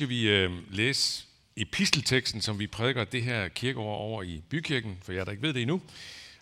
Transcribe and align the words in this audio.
skal 0.00 0.08
vi 0.08 0.28
øh, 0.28 0.50
læse 0.70 1.24
epistelteksten, 1.56 2.40
som 2.40 2.58
vi 2.58 2.66
prædiker 2.66 3.04
det 3.04 3.22
her 3.22 3.48
kirkeår 3.48 3.94
over 3.94 4.22
i 4.22 4.42
Bykirken, 4.48 4.98
for 5.02 5.12
jeg 5.12 5.26
der 5.26 5.32
ikke 5.32 5.42
ved 5.42 5.54
det 5.54 5.62
endnu. 5.62 5.80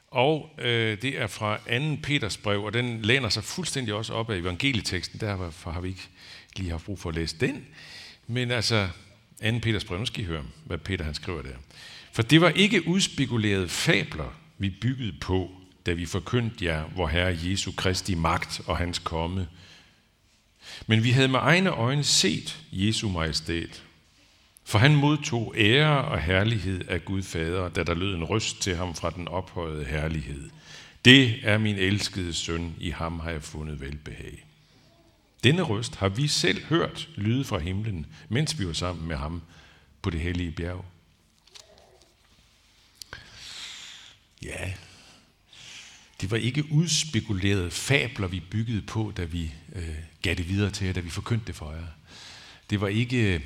Og 0.08 0.50
øh, 0.58 1.02
det 1.02 1.20
er 1.20 1.26
fra 1.26 1.56
2. 1.78 1.96
Peters 2.02 2.36
brev, 2.36 2.64
og 2.64 2.72
den 2.72 3.02
læner 3.02 3.28
sig 3.28 3.44
fuldstændig 3.44 3.94
også 3.94 4.12
op 4.12 4.30
af 4.30 4.36
evangelieteksten. 4.36 5.20
Derfor 5.20 5.70
har 5.70 5.80
vi 5.80 5.88
ikke 5.88 6.08
lige 6.56 6.70
haft 6.70 6.84
brug 6.84 6.98
for 6.98 7.08
at 7.08 7.14
læse 7.14 7.36
den. 7.40 7.66
Men 8.26 8.50
altså, 8.50 8.88
2. 9.44 9.58
Peters 9.62 9.84
brev, 9.84 9.98
nu 9.98 10.06
skal 10.06 10.22
I 10.22 10.26
høre, 10.26 10.44
hvad 10.64 10.78
Peter 10.78 11.04
han 11.04 11.14
skriver 11.14 11.42
der. 11.42 11.56
For 12.12 12.22
det 12.22 12.40
var 12.40 12.48
ikke 12.48 12.88
udspekulerede 12.88 13.68
fabler, 13.68 14.38
vi 14.58 14.70
byggede 14.70 15.16
på, 15.20 15.50
da 15.86 15.92
vi 15.92 16.06
forkyndte 16.06 16.64
jer, 16.64 16.84
hvor 16.84 17.06
Herre 17.06 17.38
Jesu 17.42 17.72
Kristi 17.76 18.14
magt 18.14 18.60
og 18.66 18.76
hans 18.76 18.98
komme. 18.98 19.46
Men 20.86 21.04
vi 21.04 21.10
havde 21.10 21.28
med 21.28 21.38
egne 21.42 21.70
øjne 21.70 22.04
set 22.04 22.60
Jesu 22.72 23.08
majestæt. 23.08 23.82
For 24.64 24.78
han 24.78 24.96
modtog 24.96 25.54
ære 25.56 26.04
og 26.04 26.20
herlighed 26.20 26.88
af 26.88 27.04
Gud 27.04 27.22
Fader, 27.22 27.68
da 27.68 27.82
der 27.82 27.94
lød 27.94 28.14
en 28.14 28.24
røst 28.24 28.62
til 28.62 28.76
ham 28.76 28.94
fra 28.94 29.10
den 29.10 29.28
ophøjede 29.28 29.84
herlighed. 29.84 30.50
Det 31.04 31.34
er 31.42 31.58
min 31.58 31.76
elskede 31.76 32.34
søn, 32.34 32.74
i 32.80 32.90
ham 32.90 33.20
har 33.20 33.30
jeg 33.30 33.42
fundet 33.42 33.80
velbehag. 33.80 34.44
Denne 35.44 35.62
røst 35.62 35.96
har 35.96 36.08
vi 36.08 36.28
selv 36.28 36.64
hørt 36.64 37.08
lyde 37.16 37.44
fra 37.44 37.58
himlen, 37.58 38.06
mens 38.28 38.58
vi 38.58 38.66
var 38.66 38.72
sammen 38.72 39.08
med 39.08 39.16
ham 39.16 39.42
på 40.02 40.10
det 40.10 40.20
hellige 40.20 40.50
bjerg. 40.50 40.84
Ja, 44.42 44.72
det 46.20 46.30
var 46.30 46.36
ikke 46.36 46.72
udspekulerede 46.72 47.70
fabler, 47.70 48.26
vi 48.26 48.40
byggede 48.40 48.82
på, 48.82 49.12
da 49.16 49.24
vi 49.24 49.52
øh, 49.74 49.94
gav 50.22 50.34
det 50.34 50.48
videre 50.48 50.70
til 50.70 50.86
jer, 50.86 50.92
da 50.92 51.00
vi 51.00 51.10
forkyndte 51.10 51.46
det 51.46 51.56
for 51.56 51.72
jer. 51.72 51.86
Det 52.70 52.80
var 52.80 52.88
ikke, 52.88 53.42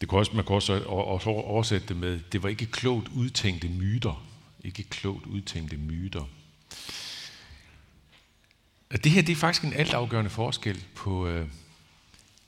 det 0.00 0.08
kunne 0.08 0.20
også, 0.20 0.32
man 0.34 0.44
kunne 0.44 0.56
også 0.56 1.30
oversætte 1.30 1.88
det 1.88 1.96
med, 1.96 2.20
det 2.32 2.42
var 2.42 2.48
ikke 2.48 2.66
klogt 2.66 3.08
udtænkte 3.08 3.68
myter. 3.68 4.24
Ikke 4.64 4.82
klogt 4.82 5.26
udtænkte 5.26 5.76
myter. 5.76 6.28
Det 9.04 9.12
her 9.12 9.22
det 9.22 9.32
er 9.32 9.36
faktisk 9.36 9.64
en 9.64 9.72
altafgørende 9.72 10.30
forskel 10.30 10.84
på 10.94 11.28
øh, 11.28 11.48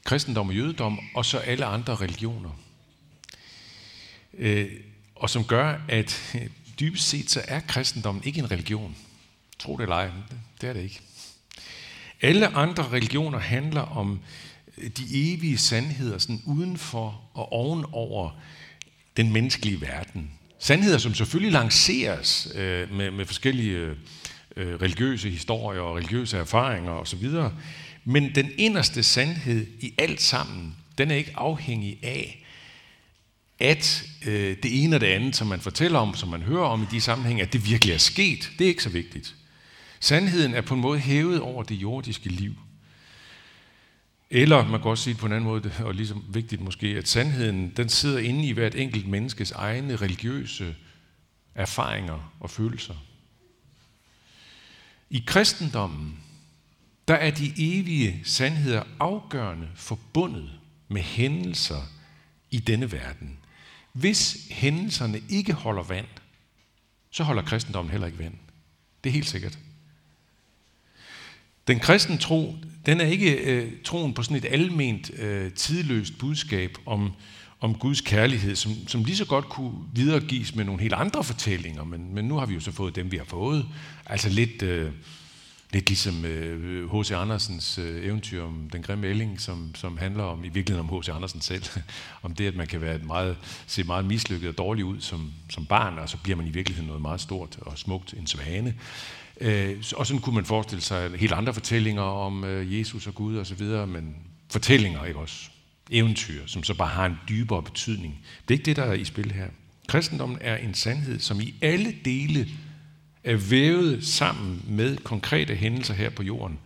kristendom 0.04 0.48
og 0.48 0.56
jødedom, 0.56 0.98
og 1.14 1.24
så 1.24 1.38
alle 1.38 1.64
andre 1.64 1.94
religioner. 1.94 2.50
Øh, 4.34 4.70
og 5.14 5.30
som 5.30 5.44
gør, 5.44 5.80
at 5.88 6.36
dybest 6.80 7.08
set 7.08 7.30
så 7.30 7.42
er 7.48 7.60
kristendommen 7.60 8.24
ikke 8.24 8.38
en 8.38 8.50
religion. 8.50 8.96
Tro 9.60 9.76
det 9.76 9.82
eller 9.82 9.96
ej, 9.96 10.10
det 10.60 10.68
er 10.68 10.72
det 10.72 10.82
ikke. 10.82 11.00
Alle 12.20 12.48
andre 12.48 12.88
religioner 12.92 13.38
handler 13.38 13.80
om 13.80 14.20
øh, 14.78 14.90
de 14.90 15.32
evige 15.32 15.58
sandheder 15.58 16.18
sådan 16.18 16.42
uden 16.46 16.76
for 16.76 17.20
og 17.34 17.52
ovenover 17.52 18.30
den 19.16 19.32
menneskelige 19.32 19.80
verden. 19.80 20.30
Sandheder, 20.58 20.98
som 20.98 21.14
selvfølgelig 21.14 21.52
lanceres 21.52 22.48
øh, 22.54 22.92
med, 22.92 23.10
med 23.10 23.26
forskellige 23.26 23.96
øh, 24.56 24.80
religiøse 24.80 25.30
historier 25.30 25.80
og 25.80 25.96
religiøse 25.96 26.38
erfaringer 26.38 26.92
osv., 26.92 27.28
men 28.04 28.34
den 28.34 28.50
inderste 28.56 29.02
sandhed 29.02 29.66
i 29.80 29.94
alt 29.98 30.22
sammen, 30.22 30.76
den 30.98 31.10
er 31.10 31.14
ikke 31.14 31.32
afhængig 31.34 31.98
af, 32.02 32.46
at 33.58 34.04
øh, 34.26 34.56
det 34.62 34.84
ene 34.84 34.96
og 34.96 35.00
det 35.00 35.06
andet, 35.06 35.36
som 35.36 35.46
man 35.46 35.60
fortæller 35.60 35.98
om, 35.98 36.14
som 36.14 36.28
man 36.28 36.42
hører 36.42 36.64
om 36.64 36.82
i 36.82 36.86
de 36.90 37.00
sammenhænge, 37.00 37.42
at 37.42 37.52
det 37.52 37.70
virkelig 37.70 37.94
er 37.94 37.98
sket. 37.98 38.50
Det 38.58 38.64
er 38.64 38.68
ikke 38.68 38.82
så 38.82 38.88
vigtigt. 38.88 39.34
Sandheden 40.00 40.54
er 40.54 40.60
på 40.60 40.74
en 40.74 40.80
måde 40.80 40.98
hævet 40.98 41.40
over 41.40 41.62
det 41.62 41.74
jordiske 41.74 42.28
liv. 42.28 42.54
Eller 44.30 44.68
man 44.68 44.80
kan 44.80 44.90
også 44.90 45.04
sige 45.04 45.14
det 45.14 45.20
på 45.20 45.26
en 45.26 45.32
anden 45.32 45.48
måde, 45.48 45.72
og 45.84 45.94
ligesom 45.94 46.24
vigtigt 46.28 46.60
måske, 46.60 46.86
at 46.86 47.08
sandheden 47.08 47.70
den 47.76 47.88
sidder 47.88 48.18
inde 48.18 48.46
i 48.46 48.52
hvert 48.52 48.74
enkelt 48.74 49.06
menneskes 49.06 49.50
egne 49.50 49.96
religiøse 49.96 50.76
erfaringer 51.54 52.32
og 52.40 52.50
følelser. 52.50 52.94
I 55.10 55.24
kristendommen, 55.26 56.18
der 57.08 57.14
er 57.14 57.30
de 57.30 57.52
evige 57.56 58.20
sandheder 58.24 58.82
afgørende 59.00 59.68
forbundet 59.74 60.50
med 60.88 61.02
hændelser 61.02 61.82
i 62.50 62.58
denne 62.58 62.92
verden. 62.92 63.38
Hvis 63.92 64.46
hændelserne 64.50 65.22
ikke 65.28 65.52
holder 65.52 65.82
vand, 65.82 66.06
så 67.10 67.24
holder 67.24 67.42
kristendommen 67.42 67.90
heller 67.90 68.06
ikke 68.06 68.18
vand. 68.18 68.34
Det 69.04 69.10
er 69.10 69.14
helt 69.14 69.28
sikkert. 69.28 69.58
Den 71.70 71.80
kristne 71.80 72.16
tro, 72.16 72.54
den 72.86 73.00
er 73.00 73.04
ikke 73.04 73.32
øh, 73.32 73.72
troen 73.84 74.14
på 74.14 74.22
sådan 74.22 74.36
et 74.36 74.46
alment, 74.50 75.10
øh, 75.18 75.52
tidløst 75.52 76.18
budskab 76.18 76.76
om, 76.86 77.12
om 77.60 77.74
Guds 77.74 78.00
kærlighed, 78.00 78.56
som, 78.56 78.72
som 78.88 79.04
lige 79.04 79.16
så 79.16 79.24
godt 79.24 79.48
kunne 79.48 79.72
videregives 79.94 80.54
med 80.54 80.64
nogle 80.64 80.80
helt 80.80 80.94
andre 80.94 81.24
fortællinger, 81.24 81.84
men, 81.84 82.14
men 82.14 82.24
nu 82.24 82.36
har 82.36 82.46
vi 82.46 82.54
jo 82.54 82.60
så 82.60 82.72
fået 82.72 82.96
dem, 82.96 83.12
vi 83.12 83.16
har 83.16 83.24
fået. 83.24 83.66
Altså 84.06 84.28
lidt, 84.28 84.62
øh, 84.62 84.90
lidt 85.72 85.88
ligesom 85.88 86.14
H.C. 86.92 87.10
Øh, 87.10 87.20
Andersens 87.20 87.78
øh, 87.78 88.04
eventyr 88.04 88.42
om 88.42 88.68
den 88.72 88.82
grimme 88.82 89.06
ælling, 89.06 89.40
som, 89.40 89.74
som 89.74 89.98
handler 89.98 90.24
om, 90.24 90.44
i 90.44 90.48
virkeligheden 90.48 90.90
om 90.90 90.98
H.C. 90.98 91.08
Andersen 91.08 91.40
selv, 91.40 91.64
om 92.22 92.34
det, 92.34 92.46
at 92.46 92.56
man 92.56 92.66
kan 92.66 92.80
være 92.80 92.94
et 92.94 93.04
meget, 93.04 93.36
se 93.66 93.84
meget 93.84 94.04
mislykket 94.04 94.48
og 94.48 94.58
dårlig 94.58 94.84
ud 94.84 95.00
som, 95.00 95.32
som 95.50 95.66
barn, 95.66 95.98
og 95.98 96.08
så 96.08 96.16
bliver 96.16 96.36
man 96.36 96.46
i 96.46 96.50
virkeligheden 96.50 96.86
noget 96.86 97.02
meget 97.02 97.20
stort 97.20 97.58
og 97.60 97.78
smukt, 97.78 98.14
en 98.18 98.26
svane. 98.26 98.74
Øh, 99.40 99.76
og 99.96 100.06
sådan 100.06 100.20
kunne 100.20 100.34
man 100.34 100.44
forestille 100.44 100.82
sig 100.82 101.10
helt 101.16 101.32
andre 101.32 101.54
fortællinger 101.54 102.02
om 102.02 102.44
øh, 102.44 102.78
Jesus 102.78 103.06
og 103.06 103.14
Gud 103.14 103.36
og 103.36 103.46
så 103.46 103.54
videre, 103.54 103.86
men 103.86 104.16
fortællinger, 104.50 105.04
ikke 105.04 105.18
også? 105.18 105.50
Eventyr, 105.90 106.46
som 106.46 106.62
så 106.62 106.74
bare 106.74 106.88
har 106.88 107.06
en 107.06 107.18
dybere 107.28 107.62
betydning. 107.62 108.20
Det 108.48 108.54
er 108.54 108.58
ikke 108.58 108.64
det, 108.64 108.76
der 108.76 108.84
er 108.84 108.92
i 108.92 109.04
spil 109.04 109.32
her. 109.32 109.46
Kristendommen 109.88 110.38
er 110.40 110.56
en 110.56 110.74
sandhed, 110.74 111.20
som 111.20 111.40
i 111.40 111.54
alle 111.62 111.94
dele 112.04 112.48
er 113.24 113.36
vævet 113.36 114.06
sammen 114.06 114.64
med 114.68 114.96
konkrete 114.96 115.54
hændelser 115.54 115.94
her 115.94 116.10
på 116.10 116.22
jorden. 116.22 116.58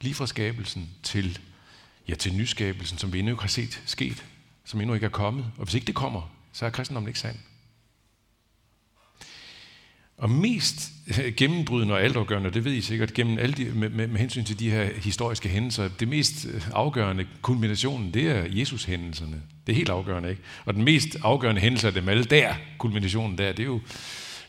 Lige 0.00 0.14
fra 0.14 0.26
skabelsen 0.26 0.88
til, 1.02 1.38
ja, 2.08 2.14
til 2.14 2.34
nyskabelsen, 2.34 2.98
som 2.98 3.12
vi 3.12 3.18
endnu 3.18 3.32
ikke 3.32 3.42
har 3.42 3.48
set 3.48 3.82
sket, 3.86 4.24
som 4.64 4.80
endnu 4.80 4.94
ikke 4.94 5.06
er 5.06 5.10
kommet. 5.10 5.44
Og 5.56 5.64
hvis 5.64 5.74
ikke 5.74 5.86
det 5.86 5.94
kommer, 5.94 6.32
så 6.52 6.66
er 6.66 6.70
kristendommen 6.70 7.08
ikke 7.08 7.20
sand. 7.20 7.36
Og 10.18 10.30
mest 10.30 10.92
øh, 11.18 11.34
gennembrydende 11.34 11.94
og 11.94 12.02
altafgørende, 12.02 12.50
det 12.50 12.64
ved 12.64 12.72
I 12.72 12.80
sikkert, 12.80 13.14
gennem 13.14 13.38
alle 13.38 13.54
de, 13.54 13.64
med, 13.64 13.88
med, 13.88 14.06
med 14.06 14.20
hensyn 14.20 14.44
til 14.44 14.58
de 14.58 14.70
her 14.70 14.94
historiske 14.94 15.48
hændelser, 15.48 15.88
det 15.88 16.08
mest 16.08 16.46
øh, 16.46 16.68
afgørende 16.72 17.26
kulminationen, 17.42 18.14
det 18.14 18.30
er 18.30 18.46
Jesus-hændelserne. 18.50 19.42
Det 19.66 19.72
er 19.72 19.76
helt 19.76 19.88
afgørende, 19.88 20.30
ikke? 20.30 20.42
Og 20.64 20.74
den 20.74 20.84
mest 20.84 21.16
afgørende 21.22 21.60
hændelse 21.60 21.86
af 21.86 21.92
dem 21.92 22.08
alle 22.08 22.24
der, 22.24 22.54
kulminationen 22.78 23.38
der, 23.38 23.52
det 23.52 23.62
er 23.62 23.66
jo 23.66 23.80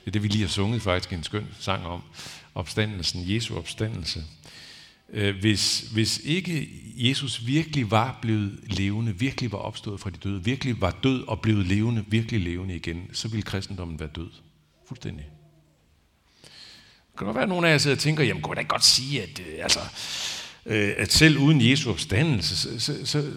det, 0.08 0.12
er 0.16 0.20
det 0.20 0.24
vi 0.24 0.28
lige 0.28 0.42
har 0.42 0.50
sunget 0.50 0.82
faktisk 0.82 1.14
en 1.14 1.24
skøn 1.24 1.48
sang 1.60 1.86
om. 1.86 2.02
Opstandelsen, 2.56 3.24
Jesu 3.26 3.58
opstandelse. 3.58 4.24
Øh, 5.10 5.36
hvis, 5.40 5.80
hvis 5.80 6.22
ikke 6.24 6.70
Jesus 6.96 7.46
virkelig 7.46 7.92
var 7.92 8.20
blevet 8.22 8.60
levende, 8.64 9.20
virkelig 9.20 9.52
var 9.52 9.58
opstået 9.58 10.00
fra 10.00 10.10
de 10.10 10.18
døde, 10.18 10.44
virkelig 10.44 10.82
var 10.82 10.92
død 11.04 11.24
og 11.28 11.42
blevet 11.42 11.66
levende, 11.66 12.06
virkelig 12.08 12.42
levende 12.42 12.76
igen, 12.76 13.10
så 13.14 13.28
ville 13.28 13.44
kristendommen 13.44 14.00
være 14.00 14.10
død. 14.16 14.30
Fuldstændig 14.88 15.26
kan 17.18 17.26
godt 17.26 17.36
være, 17.36 17.44
at 17.44 17.50
nogle 17.50 17.68
af 17.68 17.72
jer 17.72 17.78
sidder 17.78 17.96
og 17.96 18.02
tænker, 18.02 18.24
jamen 18.24 18.42
kunne 18.42 18.56
da 18.56 18.62
godt 18.62 18.86
sige, 18.86 19.24
at, 19.24 19.40
øh, 19.40 19.64
altså, 19.64 19.80
øh, 20.66 20.94
at 20.98 21.12
selv 21.12 21.38
uden 21.38 21.70
Jesu 21.70 21.90
opstandelse, 21.90 22.58
så, 22.58 22.80
så, 22.80 23.06
så, 23.06 23.32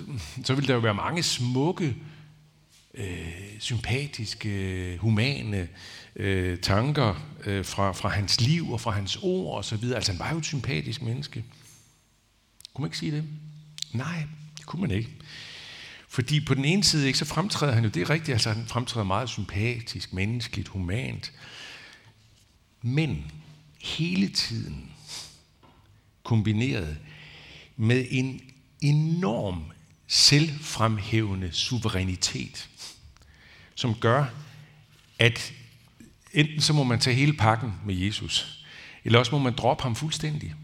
så 0.44 0.54
vil 0.54 0.69
der 0.69 0.75
jo 0.75 0.81
være 0.81 0.94
mange 0.94 1.22
smukke, 1.22 1.84
øh, 1.84 1.94
Øh, 2.95 3.33
sympatiske, 3.59 4.97
humane 5.01 5.69
øh, 6.17 6.59
tanker 6.59 7.27
øh, 7.45 7.65
fra, 7.65 7.93
fra 7.93 8.09
hans 8.09 8.41
liv 8.41 8.73
og 8.73 8.81
fra 8.81 8.91
hans 8.91 9.19
ord 9.23 9.56
og 9.56 9.65
så 9.65 9.77
videre. 9.77 9.97
Altså 9.97 10.12
han 10.12 10.19
var 10.19 10.33
jo 10.33 10.39
et 10.39 10.45
sympatisk 10.45 11.03
menneske. 11.03 11.45
Kunne 12.75 12.83
man 12.83 12.89
ikke 12.89 12.99
sige 12.99 13.12
det? 13.12 13.25
Nej, 13.93 14.27
det 14.59 14.67
kunne 14.67 14.81
man 14.81 14.91
ikke. 14.91 15.11
Fordi 16.09 16.44
på 16.44 16.55
den 16.55 16.64
ene 16.64 16.85
side, 16.85 17.06
ikke, 17.06 17.19
så 17.19 17.25
fremtræder 17.25 17.73
han 17.73 17.85
jo, 17.85 17.91
det 17.91 18.03
er 18.03 18.11
rigtigt, 18.11 18.32
altså 18.32 18.53
han 18.53 18.67
fremtræder 18.67 19.06
meget 19.06 19.29
sympatisk, 19.29 20.12
menneskeligt, 20.12 20.69
humant. 20.69 21.32
Men 22.82 23.31
hele 23.81 24.29
tiden 24.29 24.91
kombineret 26.23 26.99
med 27.76 28.06
en 28.11 28.41
enorm 28.81 29.64
selvfremhævende 30.06 31.53
suverænitet, 31.53 32.69
som 33.81 33.94
gør, 33.94 34.25
at 35.19 35.53
enten 36.32 36.61
så 36.61 36.73
må 36.73 36.85
man 36.85 37.00
tage 37.00 37.17
hele 37.17 37.32
pakken 37.32 37.75
med 37.87 37.94
Jesus, 37.94 38.65
eller 39.05 39.19
også 39.19 39.32
må 39.32 39.38
man 39.38 39.53
droppe 39.53 39.82
ham 39.82 39.97
fuldstændig. 39.97 40.55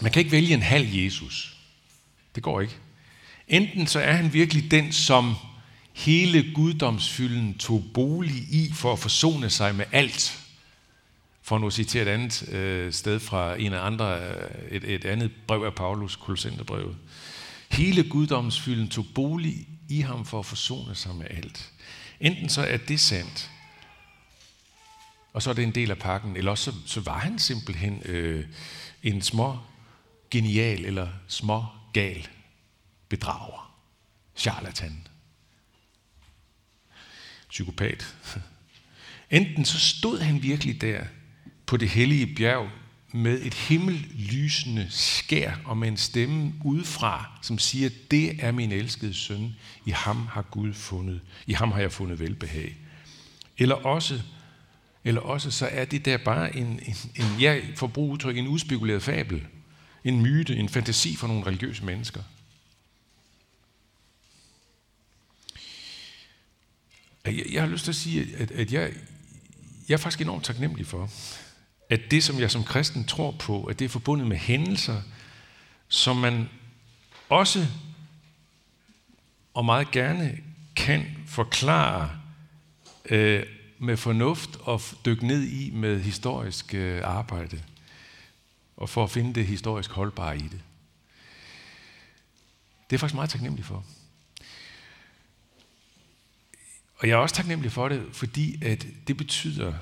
Man 0.00 0.12
kan 0.12 0.20
ikke 0.20 0.32
vælge 0.32 0.54
en 0.54 0.62
halv 0.62 0.88
Jesus. 0.94 1.56
Det 2.34 2.42
går 2.42 2.60
ikke. 2.60 2.74
Enten 3.48 3.86
så 3.86 4.00
er 4.00 4.12
han 4.12 4.32
virkelig 4.32 4.70
den, 4.70 4.92
som 4.92 5.34
hele 5.92 6.52
guddomsfylden 6.54 7.54
tog 7.54 7.84
bolig 7.94 8.36
i 8.36 8.72
for 8.74 8.92
at 8.92 8.98
forsone 8.98 9.50
sig 9.50 9.74
med 9.74 9.84
alt, 9.92 10.40
for 11.42 11.58
nu 11.58 11.66
at 11.66 11.72
citere 11.72 12.02
et 12.02 12.08
andet 12.08 12.48
øh, 12.48 12.92
sted 12.92 13.20
fra 13.20 13.60
en 13.60 13.72
af 13.72 13.86
andre, 13.86 14.20
øh, 14.20 14.70
et, 14.70 14.84
et 14.84 15.04
andet 15.04 15.30
brev 15.46 15.62
af 15.62 15.74
Paulus, 15.74 16.16
Kolossenterbrevet. 16.16 16.96
Hele 17.70 18.08
guddomsfylden 18.08 18.88
tog 18.88 19.06
bolig 19.14 19.68
i 19.88 20.00
ham 20.00 20.24
for 20.24 20.38
at 20.38 20.46
forsone 20.46 20.94
sig 20.94 21.14
med 21.14 21.26
alt. 21.30 21.72
Enten 22.20 22.48
så 22.48 22.62
er 22.62 22.76
det 22.76 23.00
sandt, 23.00 23.50
og 25.32 25.42
så 25.42 25.50
er 25.50 25.54
det 25.54 25.64
en 25.64 25.74
del 25.74 25.90
af 25.90 25.98
pakken, 25.98 26.36
eller 26.36 26.50
også 26.50 26.70
så, 26.70 26.76
så 26.86 27.00
var 27.00 27.18
han 27.18 27.38
simpelthen 27.38 28.02
øh, 28.04 28.46
en 29.02 29.22
små 29.22 29.58
genial 30.30 30.84
eller 30.84 31.08
små 31.28 31.66
gal 31.92 32.28
bedrager. 33.08 33.74
Charlatan. 34.36 35.06
Psykopat. 37.48 38.16
Enten 39.30 39.64
så 39.64 39.78
stod 39.78 40.20
han 40.20 40.42
virkelig 40.42 40.80
der 40.80 41.04
på 41.66 41.76
det 41.76 41.88
hellige 41.88 42.34
bjerg 42.36 42.70
med 43.12 43.42
et 43.42 43.54
himmellysende 43.54 44.86
skær 44.90 45.54
og 45.64 45.76
med 45.76 45.88
en 45.88 45.96
stemme 45.96 46.52
udefra, 46.64 47.38
som 47.42 47.58
siger, 47.58 47.90
det 48.10 48.44
er 48.44 48.52
min 48.52 48.72
elskede 48.72 49.14
søn, 49.14 49.54
i 49.86 49.90
ham 49.90 50.26
har 50.26 50.42
Gud 50.42 50.72
fundet, 50.74 51.20
i 51.46 51.52
ham 51.52 51.72
har 51.72 51.80
jeg 51.80 51.92
fundet 51.92 52.20
velbehag. 52.20 52.76
Eller 53.58 53.74
også, 53.74 54.20
eller 55.04 55.20
også 55.20 55.50
så 55.50 55.66
er 55.66 55.84
det 55.84 56.04
der 56.04 56.16
bare 56.16 56.56
en, 56.56 56.66
en, 56.66 56.96
en 57.16 57.40
ja, 57.40 57.60
for 57.76 57.86
brug 57.86 58.10
udtryk, 58.10 58.36
en 58.36 58.48
uspekuleret 58.48 59.02
fabel, 59.02 59.46
en 60.04 60.22
myte, 60.22 60.56
en 60.56 60.68
fantasi 60.68 61.16
for 61.16 61.26
nogle 61.26 61.46
religiøse 61.46 61.84
mennesker. 61.84 62.22
Jeg, 67.24 67.44
jeg 67.52 67.62
har 67.62 67.68
lyst 67.68 67.84
til 67.84 67.92
at 67.92 67.96
sige, 67.96 68.36
at, 68.36 68.50
at 68.50 68.72
jeg, 68.72 68.92
jeg 69.88 69.94
er 69.94 69.98
faktisk 69.98 70.20
enormt 70.20 70.44
taknemmelig 70.44 70.86
for, 70.86 71.10
at 71.88 72.00
det, 72.10 72.24
som 72.24 72.40
jeg 72.40 72.50
som 72.50 72.64
kristen 72.64 73.04
tror 73.04 73.30
på, 73.30 73.64
at 73.64 73.78
det 73.78 73.84
er 73.84 73.88
forbundet 73.88 74.26
med 74.26 74.36
hændelser, 74.36 75.02
som 75.88 76.16
man 76.16 76.48
også 77.28 77.66
og 79.54 79.64
meget 79.64 79.90
gerne 79.90 80.38
kan 80.76 81.16
forklare 81.26 82.10
øh, 83.04 83.46
med 83.78 83.96
fornuft 83.96 84.56
og 84.56 84.80
dykke 85.04 85.26
ned 85.26 85.42
i 85.42 85.70
med 85.70 86.00
historisk 86.00 86.74
øh, 86.74 87.00
arbejde, 87.04 87.62
og 88.76 88.88
for 88.88 89.04
at 89.04 89.10
finde 89.10 89.34
det 89.34 89.46
historisk 89.46 89.90
holdbare 89.90 90.36
i 90.36 90.42
det. 90.42 90.60
Det 92.90 92.96
er 92.96 92.98
faktisk 92.98 93.14
meget 93.14 93.30
taknemmelig 93.30 93.64
for. 93.64 93.84
Og 96.96 97.08
jeg 97.08 97.14
er 97.14 97.18
også 97.18 97.34
taknemmelig 97.34 97.72
for 97.72 97.88
det, 97.88 98.06
fordi 98.12 98.64
at 98.64 98.86
det 99.06 99.16
betyder, 99.16 99.74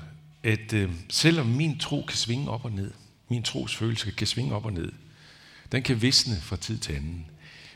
at 0.47 0.73
øh, 0.73 0.91
selvom 1.09 1.45
min 1.45 1.79
tro 1.79 2.05
kan 2.07 2.17
svinge 2.17 2.49
op 2.49 2.65
og 2.65 2.71
ned, 2.71 2.91
min 3.29 3.43
tros 3.43 3.75
følelse 3.75 4.11
kan 4.11 4.27
svinge 4.27 4.55
op 4.55 4.65
og 4.65 4.73
ned, 4.73 4.91
den 5.71 5.83
kan 5.83 6.01
visne 6.01 6.35
fra 6.41 6.55
tid 6.55 6.77
til 6.77 6.93
anden. 6.93 7.25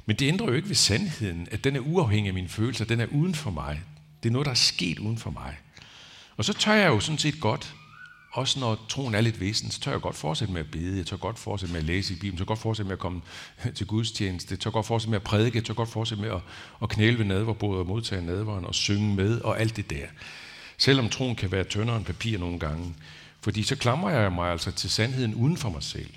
Men 0.06 0.16
det 0.16 0.28
ændrer 0.28 0.48
jo 0.48 0.54
ikke 0.54 0.68
ved 0.68 0.76
sandheden, 0.76 1.48
at 1.52 1.64
den 1.64 1.76
er 1.76 1.80
uafhængig 1.80 2.28
af 2.28 2.34
mine 2.34 2.50
følelser, 2.50 2.86
den 2.86 3.00
er 3.00 3.06
uden 3.06 3.36
for 3.36 3.52
mig. 3.52 3.82
Det 4.24 4.30
er 4.30 4.34
noget, 4.34 4.46
der 4.46 4.52
er 4.52 4.56
sket 4.56 5.00
uden 5.00 5.18
for 5.18 5.32
mig. 5.32 5.58
Og 6.38 6.46
så 6.46 6.54
tør 6.54 6.74
jeg 6.74 6.88
jo 6.88 7.00
sådan 7.00 7.18
set 7.18 7.40
godt, 7.40 7.76
også 8.32 8.60
når 8.60 8.86
troen 8.90 9.16
er 9.16 9.22
lidt 9.22 9.40
væsen, 9.40 9.72
så 9.72 9.80
tør 9.80 9.92
jeg 9.92 10.02
godt 10.02 10.16
fortsætte 10.16 10.54
med 10.54 10.62
at 10.62 10.72
bede, 10.72 10.98
jeg 10.98 11.06
tør 11.06 11.18
godt 11.18 11.40
fortsætte 11.40 11.74
med 11.74 11.82
at 11.82 11.88
læse 11.88 12.14
i 12.14 12.16
Bibelen, 12.16 12.34
jeg 12.34 12.40
tør 12.40 12.46
godt 12.46 12.60
fortsætte 12.60 12.88
med 12.88 12.94
at 12.94 13.00
komme 13.00 13.22
til 13.76 13.88
gudstjeneste, 13.88 14.52
jeg 14.52 14.60
tør 14.60 14.72
godt 14.72 14.86
fortsætte 14.86 15.10
med 15.10 15.18
at 15.18 15.24
prædike, 15.24 15.58
jeg 15.58 15.66
tør 15.66 15.74
godt 15.74 15.90
fortsætte 15.90 16.24
med 16.24 16.32
at, 16.32 16.42
at 16.82 16.90
knæle 16.90 17.18
ved 17.18 17.26
nadverbordet 17.26 17.80
og 17.80 17.88
modtage 17.88 18.26
nadveren 18.26 18.66
og 18.66 18.76
synge 18.76 19.16
med 19.16 19.42
og 19.42 19.60
alt 19.60 19.76
det 19.76 19.90
der. 19.90 20.06
Selvom 20.82 21.10
troen 21.10 21.36
kan 21.36 21.52
være 21.52 21.64
tyndere 21.64 21.98
end 21.98 22.06
papir 22.06 22.38
nogle 22.38 22.60
gange. 22.60 22.96
Fordi 23.42 23.64
så 23.64 23.76
klamrer 23.76 24.10
jeg 24.10 24.32
mig 24.32 24.52
altså 24.52 24.72
til 24.72 24.90
sandheden 24.90 25.36
uden 25.36 25.58
for 25.58 25.70
mig 25.70 25.84
selv. 25.84 26.10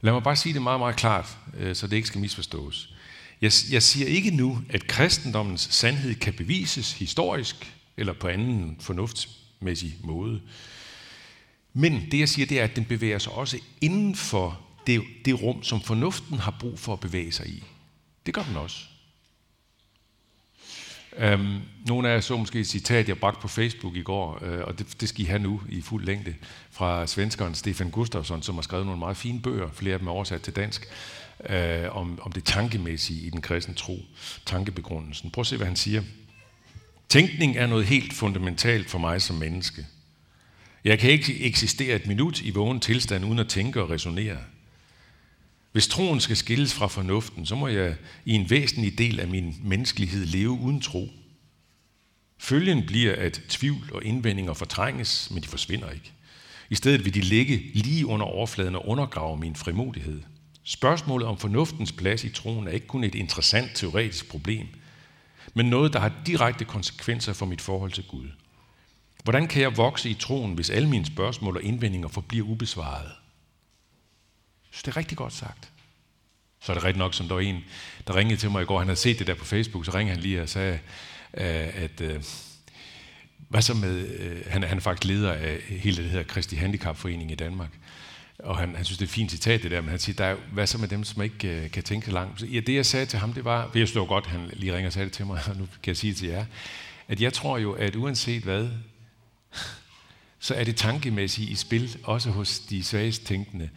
Lad 0.00 0.12
mig 0.12 0.22
bare 0.22 0.36
sige 0.36 0.54
det 0.54 0.62
meget, 0.62 0.80
meget 0.80 0.96
klart, 0.96 1.38
øh, 1.56 1.76
så 1.76 1.86
det 1.86 1.96
ikke 1.96 2.08
skal 2.08 2.20
misforstås. 2.20 2.94
Jeg, 3.40 3.52
jeg 3.70 3.82
siger 3.82 4.06
ikke 4.06 4.30
nu, 4.30 4.62
at 4.68 4.86
kristendommens 4.86 5.60
sandhed 5.60 6.14
kan 6.14 6.34
bevises 6.34 6.92
historisk 6.92 7.74
eller 7.96 8.12
på 8.12 8.28
anden 8.28 8.76
fornuftsmæssig 8.80 9.96
måde. 10.00 10.40
Men 11.72 12.10
det 12.10 12.18
jeg 12.18 12.28
siger, 12.28 12.46
det 12.46 12.60
er, 12.60 12.64
at 12.64 12.76
den 12.76 12.84
bevæger 12.84 13.18
sig 13.18 13.32
også 13.32 13.58
inden 13.80 14.16
for 14.16 14.60
det, 14.86 15.02
det 15.24 15.42
rum, 15.42 15.62
som 15.62 15.80
fornuften 15.80 16.38
har 16.38 16.56
brug 16.60 16.78
for 16.78 16.92
at 16.92 17.00
bevæge 17.00 17.32
sig 17.32 17.48
i. 17.48 17.64
Det 18.26 18.34
gør 18.34 18.42
den 18.42 18.56
også. 18.56 18.78
Um, 21.24 21.60
nogle 21.86 22.08
af 22.08 22.14
jer 22.14 22.20
så 22.20 22.36
måske 22.36 22.60
et 22.60 22.66
citat, 22.66 23.08
jeg 23.08 23.18
bragte 23.18 23.40
på 23.40 23.48
Facebook 23.48 23.96
i 23.96 24.02
går, 24.02 24.38
uh, 24.42 24.60
og 24.60 24.78
det, 24.78 25.00
det 25.00 25.08
skal 25.08 25.20
I 25.20 25.24
have 25.24 25.38
nu 25.38 25.60
i 25.68 25.80
fuld 25.80 26.04
længde, 26.04 26.34
fra 26.70 27.06
svenskeren 27.06 27.54
Stefan 27.54 27.90
Gustafsson, 27.90 28.42
som 28.42 28.54
har 28.54 28.62
skrevet 28.62 28.86
nogle 28.86 28.98
meget 28.98 29.16
fine 29.16 29.40
bøger, 29.40 29.68
flere 29.72 29.92
af 29.92 29.98
dem 29.98 30.08
er 30.08 30.12
oversat 30.12 30.42
til 30.42 30.56
dansk, 30.56 30.88
uh, 31.40 31.96
om, 31.96 32.18
om 32.22 32.32
det 32.32 32.44
tankemæssige 32.44 33.26
i 33.26 33.30
den 33.30 33.40
kristne 33.40 33.74
tro, 33.74 33.98
tankebegrundelsen. 34.46 35.30
Prøv 35.30 35.40
at 35.40 35.46
se, 35.46 35.56
hvad 35.56 35.66
han 35.66 35.76
siger. 35.76 36.02
Tænkning 37.08 37.56
er 37.56 37.66
noget 37.66 37.86
helt 37.86 38.12
fundamentalt 38.12 38.90
for 38.90 38.98
mig 38.98 39.22
som 39.22 39.36
menneske. 39.36 39.86
Jeg 40.84 40.98
kan 40.98 41.10
ikke 41.10 41.44
eksistere 41.44 41.96
et 41.96 42.06
minut 42.06 42.40
i 42.40 42.50
vågen 42.50 42.80
tilstand 42.80 43.24
uden 43.24 43.38
at 43.38 43.48
tænke 43.48 43.82
og 43.82 43.90
resonere. 43.90 44.36
Hvis 45.76 45.88
troen 45.88 46.20
skal 46.20 46.36
skilles 46.36 46.74
fra 46.74 46.86
fornuften, 46.86 47.46
så 47.46 47.54
må 47.54 47.68
jeg 47.68 47.96
i 48.24 48.32
en 48.32 48.50
væsentlig 48.50 48.98
del 48.98 49.20
af 49.20 49.28
min 49.28 49.56
menneskelighed 49.62 50.26
leve 50.26 50.50
uden 50.50 50.80
tro. 50.80 51.08
Følgen 52.38 52.86
bliver, 52.86 53.16
at 53.16 53.40
tvivl 53.48 53.90
og 53.92 54.04
indvendinger 54.04 54.54
fortrænges, 54.54 55.30
men 55.30 55.42
de 55.42 55.48
forsvinder 55.48 55.90
ikke. 55.90 56.12
I 56.70 56.74
stedet 56.74 57.04
vil 57.04 57.14
de 57.14 57.20
ligge 57.20 57.62
lige 57.74 58.06
under 58.06 58.26
overfladen 58.26 58.74
og 58.74 58.88
undergrave 58.88 59.36
min 59.36 59.56
frimodighed. 59.56 60.22
Spørgsmålet 60.64 61.28
om 61.28 61.38
fornuftens 61.38 61.92
plads 61.92 62.24
i 62.24 62.28
troen 62.28 62.68
er 62.68 62.72
ikke 62.72 62.86
kun 62.86 63.04
et 63.04 63.14
interessant 63.14 63.70
teoretisk 63.74 64.28
problem, 64.28 64.66
men 65.54 65.66
noget, 65.66 65.92
der 65.92 66.00
har 66.00 66.12
direkte 66.26 66.64
konsekvenser 66.64 67.32
for 67.32 67.46
mit 67.46 67.60
forhold 67.60 67.92
til 67.92 68.04
Gud. 68.04 68.28
Hvordan 69.24 69.46
kan 69.46 69.62
jeg 69.62 69.76
vokse 69.76 70.10
i 70.10 70.14
troen, 70.14 70.54
hvis 70.54 70.70
alle 70.70 70.88
mine 70.88 71.06
spørgsmål 71.06 71.56
og 71.56 71.62
indvendinger 71.62 72.08
forbliver 72.08 72.46
ubesvaret? 72.46 73.10
Så 74.76 74.82
det 74.84 74.88
er 74.88 74.96
rigtig 74.96 75.18
godt 75.18 75.32
sagt. 75.32 75.68
Så 76.60 76.72
er 76.72 76.74
det 76.74 76.84
rigtigt 76.84 76.98
nok, 76.98 77.14
som 77.14 77.28
der 77.28 77.34
var 77.34 77.40
en, 77.40 77.64
der 78.06 78.16
ringede 78.16 78.40
til 78.40 78.50
mig 78.50 78.62
i 78.62 78.64
går. 78.64 78.78
Han 78.78 78.88
havde 78.88 79.00
set 79.00 79.18
det 79.18 79.26
der 79.26 79.34
på 79.34 79.44
Facebook, 79.44 79.84
så 79.84 79.94
ringede 79.94 80.14
han 80.14 80.22
lige 80.22 80.42
og 80.42 80.48
sagde, 80.48 80.78
øh, 81.34 81.82
at 81.84 82.00
øh, 82.00 82.22
hvad 83.48 83.62
så 83.62 83.74
med, 83.74 84.08
øh, 84.08 84.42
han, 84.46 84.62
han 84.62 84.76
er 84.76 84.80
faktisk 84.80 85.04
leder 85.04 85.32
af 85.32 85.58
hele 85.68 86.02
det 86.02 86.10
her 86.10 86.22
Kristi 86.22 86.56
Handicapforening 86.56 87.32
i 87.32 87.34
Danmark. 87.34 87.70
Og 88.38 88.58
han, 88.58 88.74
han 88.76 88.84
synes, 88.84 88.98
det 88.98 89.04
er 89.04 89.08
et 89.08 89.14
fint 89.14 89.30
citat 89.30 89.62
det 89.62 89.70
der, 89.70 89.80
men 89.80 89.90
han 89.90 89.98
siger, 89.98 90.16
der 90.16 90.24
er, 90.24 90.36
hvad 90.52 90.66
så 90.66 90.78
med 90.78 90.88
dem, 90.88 91.04
som 91.04 91.22
ikke 91.22 91.62
uh, 91.64 91.70
kan 91.70 91.82
tænke 91.82 92.10
langt? 92.12 92.42
Ja, 92.42 92.60
det 92.60 92.74
jeg 92.74 92.86
sagde 92.86 93.06
til 93.06 93.18
ham, 93.18 93.32
det 93.32 93.44
var, 93.44 93.68
for 93.72 93.78
jeg 93.78 93.88
slår 93.88 94.06
godt, 94.06 94.26
han 94.26 94.50
lige 94.52 94.74
ringer 94.74 94.88
og 94.88 94.92
sagde 94.92 95.04
det 95.04 95.12
til 95.12 95.26
mig, 95.26 95.40
og 95.50 95.56
nu 95.56 95.66
kan 95.82 95.90
jeg 95.90 95.96
sige 95.96 96.10
det 96.10 96.18
til 96.18 96.28
jer, 96.28 96.44
at 97.08 97.20
jeg 97.20 97.32
tror 97.32 97.58
jo, 97.58 97.72
at 97.72 97.96
uanset 97.96 98.42
hvad, 98.42 98.68
så 100.46 100.54
er 100.54 100.64
det 100.64 100.76
tankemæssigt 100.76 101.50
i 101.50 101.54
spil, 101.54 101.96
også 102.04 102.30
hos 102.30 102.58
de 102.58 102.84
svagest 102.84 103.26
tænkende. 103.26 103.70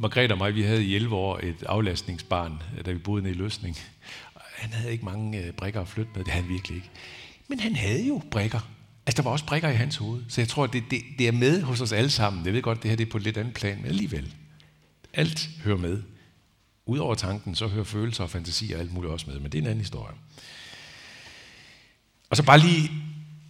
Margrethe 0.00 0.34
og 0.34 0.38
mig, 0.38 0.54
vi 0.54 0.62
havde 0.62 0.84
i 0.84 0.94
11 0.94 1.16
år 1.16 1.40
et 1.42 1.62
aflastningsbarn, 1.62 2.62
da 2.86 2.92
vi 2.92 2.98
boede 2.98 3.22
nede 3.22 3.34
i 3.34 3.38
Løsning. 3.38 3.76
Han 4.34 4.72
havde 4.72 4.92
ikke 4.92 5.04
mange 5.04 5.44
øh, 5.44 5.52
brikker 5.52 5.80
at 5.80 5.88
flytte 5.88 6.10
med, 6.14 6.24
det 6.24 6.32
havde 6.32 6.44
han 6.44 6.52
virkelig 6.52 6.76
ikke. 6.76 6.90
Men 7.48 7.60
han 7.60 7.76
havde 7.76 8.06
jo 8.06 8.22
brikker. 8.30 8.70
Altså, 9.06 9.22
der 9.22 9.28
var 9.28 9.30
også 9.30 9.46
brikker 9.46 9.68
i 9.68 9.74
hans 9.74 9.96
hoved. 9.96 10.24
Så 10.28 10.40
jeg 10.40 10.48
tror, 10.48 10.66
det, 10.66 10.84
det, 10.90 11.02
det 11.18 11.28
er 11.28 11.32
med 11.32 11.62
hos 11.62 11.80
os 11.80 11.92
alle 11.92 12.10
sammen. 12.10 12.46
Jeg 12.46 12.52
ved 12.52 12.62
godt, 12.62 12.82
det 12.82 12.90
her 12.90 12.96
det 12.96 13.06
er 13.06 13.10
på 13.10 13.18
et 13.18 13.24
lidt 13.24 13.36
andet 13.36 13.54
plan, 13.54 13.76
men 13.76 13.86
alligevel. 13.86 14.34
Alt 15.12 15.48
hører 15.64 15.78
med. 15.78 16.02
Udover 16.86 17.14
tanken, 17.14 17.54
så 17.54 17.66
hører 17.66 17.84
følelser 17.84 18.24
og 18.24 18.30
fantasi 18.30 18.72
og 18.72 18.80
alt 18.80 18.92
muligt 18.92 19.12
også 19.12 19.30
med, 19.30 19.40
men 19.40 19.52
det 19.52 19.58
er 19.58 19.62
en 19.62 19.66
anden 19.66 19.80
historie. 19.80 20.14
Og 22.30 22.36
så 22.36 22.42
bare 22.42 22.58
lige 22.58 22.90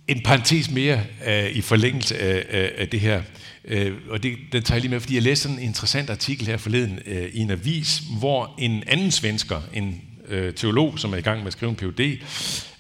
en 0.09 0.23
parentes 0.23 0.71
mere 0.71 1.01
uh, 1.27 1.57
i 1.57 1.61
forlængelse 1.61 2.19
af, 2.19 2.45
af, 2.51 2.73
af 2.79 2.89
det 2.89 3.01
her. 3.01 3.23
Uh, 3.65 3.93
og 4.11 4.23
det, 4.23 4.37
den 4.53 4.63
tager 4.63 4.77
jeg 4.77 4.83
lige 4.83 4.91
med, 4.91 5.01
fordi 5.01 5.15
jeg 5.15 5.23
læste 5.23 5.43
sådan 5.43 5.59
en 5.59 5.65
interessant 5.65 6.11
artikel 6.11 6.47
her 6.47 6.57
forleden 6.57 6.99
uh, 7.07 7.13
i 7.13 7.39
en 7.39 7.51
avis, 7.51 8.03
hvor 8.19 8.55
en 8.59 8.83
anden 8.87 9.11
svensker, 9.11 9.61
en 9.75 10.01
uh, 10.31 10.55
teolog, 10.57 10.99
som 10.99 11.13
er 11.13 11.17
i 11.17 11.21
gang 11.21 11.39
med 11.39 11.47
at 11.47 11.53
skrive 11.53 11.71
en 11.71 11.77
Ph.D., 11.77 12.21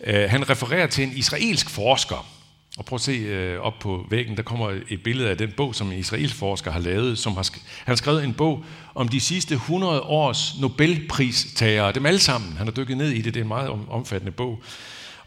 uh, 0.00 0.30
han 0.30 0.50
refererer 0.50 0.86
til 0.86 1.04
en 1.04 1.12
israelsk 1.16 1.70
forsker, 1.70 2.38
og 2.78 2.84
prøv 2.84 2.94
at 2.94 3.00
se 3.00 3.12
øh, 3.12 3.60
op 3.60 3.78
på 3.80 4.06
væggen, 4.10 4.36
der 4.36 4.42
kommer 4.42 4.70
et 4.88 5.02
billede 5.02 5.30
af 5.30 5.38
den 5.38 5.52
bog, 5.56 5.74
som 5.74 5.92
en 5.92 5.98
israelsk 5.98 6.34
forsker 6.34 6.70
har 6.70 6.80
lavet. 6.80 7.18
Som 7.18 7.32
har, 7.32 7.42
sk- 7.42 7.60
han 7.84 7.92
har 7.92 7.96
skrevet 7.96 8.24
en 8.24 8.34
bog 8.34 8.64
om 8.94 9.08
de 9.08 9.20
sidste 9.20 9.54
100 9.54 10.00
års 10.00 10.54
Nobelpristagere, 10.60 11.92
dem 11.92 12.06
alle 12.06 12.20
sammen. 12.20 12.56
Han 12.56 12.66
har 12.66 12.72
dykket 12.72 12.96
ned 12.96 13.10
i 13.10 13.20
det, 13.20 13.34
det 13.34 13.40
er 13.40 13.44
en 13.44 13.48
meget 13.48 13.70
omfattende 13.88 14.32
bog. 14.32 14.62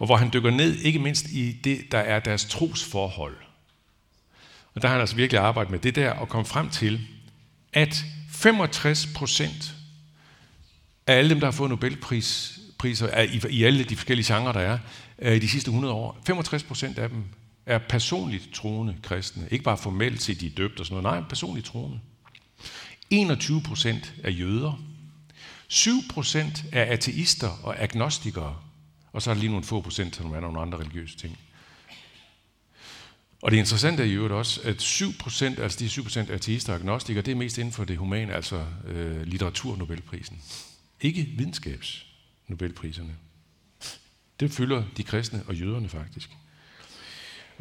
Og 0.02 0.06
hvor 0.06 0.16
han 0.18 0.30
dykker 0.34 0.52
ned, 0.52 0.78
ikke 0.78 1.00
mindst 1.00 1.30
i 1.30 1.52
det, 1.52 1.92
der 1.92 1.98
er 1.98 2.20
deres 2.20 2.46
trosforhold. 2.46 3.38
Og 4.74 4.82
der 4.82 4.88
har 4.88 4.96
han 4.96 5.02
altså 5.02 5.16
virkelig 5.16 5.42
arbejdet 5.42 5.72
med 5.72 5.80
det 5.80 5.96
der, 5.96 6.12
og 6.12 6.30
kom 6.30 6.46
frem 6.46 6.70
til, 6.70 7.02
at 7.74 8.06
65 8.30 9.08
procent 9.16 9.76
af 11.08 11.14
alle 11.14 11.30
dem, 11.30 11.40
der 11.40 11.48
har 11.48 11.52
fået 11.52 11.70
Nobelpriser 11.70 13.22
i, 13.22 13.42
i 13.50 13.64
alle 13.64 13.84
de 13.84 13.96
forskellige 13.96 14.36
genrer, 14.36 14.52
der 14.52 14.60
er, 14.60 14.78
øh, 15.20 15.36
i 15.36 15.40
de 15.40 15.50
sidste 15.50 15.70
100 15.70 15.94
år, 15.94 16.22
65 16.26 16.64
procent 16.64 16.98
af 16.98 17.10
dem 17.10 17.24
er 17.66 17.78
personligt 17.78 18.54
troende 18.54 18.96
kristne. 19.04 19.48
Ikke 19.52 19.64
bare 19.64 19.78
formelt 19.78 20.22
set, 20.22 20.42
de 20.42 20.46
er 20.46 20.56
døbt 20.58 20.80
og 20.80 20.86
sådan 20.86 21.04
noget. 21.04 21.20
Nej, 21.20 21.30
personligt 21.30 21.66
troende. 21.66 22.00
21 23.10 23.62
procent 23.62 24.14
er 24.24 24.32
jøder. 24.32 24.84
7% 25.72 26.66
er 26.72 26.94
ateister 26.94 27.60
og 27.64 27.82
agnostikere, 27.82 28.56
og 29.14 29.22
så 29.22 29.30
er 29.30 29.34
der 29.34 29.42
lige 29.42 29.52
nogle 29.52 29.66
få 29.66 29.82
procent, 29.82 30.16
som 30.16 30.34
er 30.34 30.40
nogle 30.40 30.62
andre 30.62 30.78
religiøse 30.78 31.18
ting. 31.18 31.38
Og 33.42 33.52
det 33.52 33.58
interessante 33.58 34.04
er 34.04 34.08
i 34.08 34.12
øvrigt 34.14 34.34
også, 34.34 34.62
at 34.64 34.82
7%, 34.82 35.62
altså 35.62 35.80
de 35.80 35.88
7% 35.88 36.32
ateister 36.32 36.74
og 36.74 36.80
agnostikere, 36.80 37.22
det 37.22 37.32
er 37.32 37.36
mest 37.36 37.58
inden 37.58 37.74
for 37.74 37.84
det 37.84 37.98
humane, 37.98 38.34
altså 38.34 38.66
øh, 38.88 39.22
litteratur-Nobelprisen. 39.22 40.42
Ikke 41.02 41.22
videnskabs-Nobelpriserne. 41.38 43.12
Det 44.40 44.52
fylder 44.52 44.84
de 44.98 45.04
kristne 45.04 45.44
og 45.48 45.56
jøderne 45.56 45.90
faktisk. 45.90 46.30